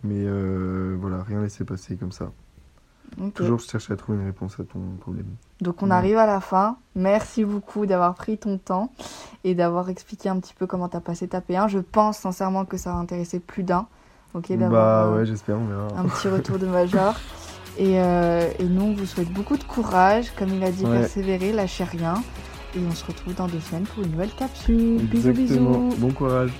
[0.04, 2.32] Mais euh, voilà, rien laisser passer comme ça.
[3.22, 3.34] Ok.
[3.34, 5.26] Toujours chercher à trouver une réponse à ton problème.
[5.62, 5.92] Donc, on Ouais.
[5.96, 6.78] arrive à la fin.
[6.96, 8.92] Merci beaucoup d'avoir pris ton temps
[9.44, 11.68] et d'avoir expliqué un petit peu comment t'as passé ta P1.
[11.70, 13.88] Je pense sincèrement que ça va intéresser plus d'un.
[14.34, 15.88] Ok, Bah d'avoir euh, ouais, j'espère, on verra.
[15.98, 17.16] un petit retour de major.
[17.78, 20.34] Et, euh, et nous, on vous souhaite beaucoup de courage.
[20.38, 21.00] Comme il a dit, Ouais.
[21.00, 22.16] persévérer, lâchez rien.
[22.76, 25.02] Et on se retrouve dans deux semaines pour une nouvelle capsule.
[25.06, 25.90] Bisous, bisous.
[25.98, 26.52] Bon courage.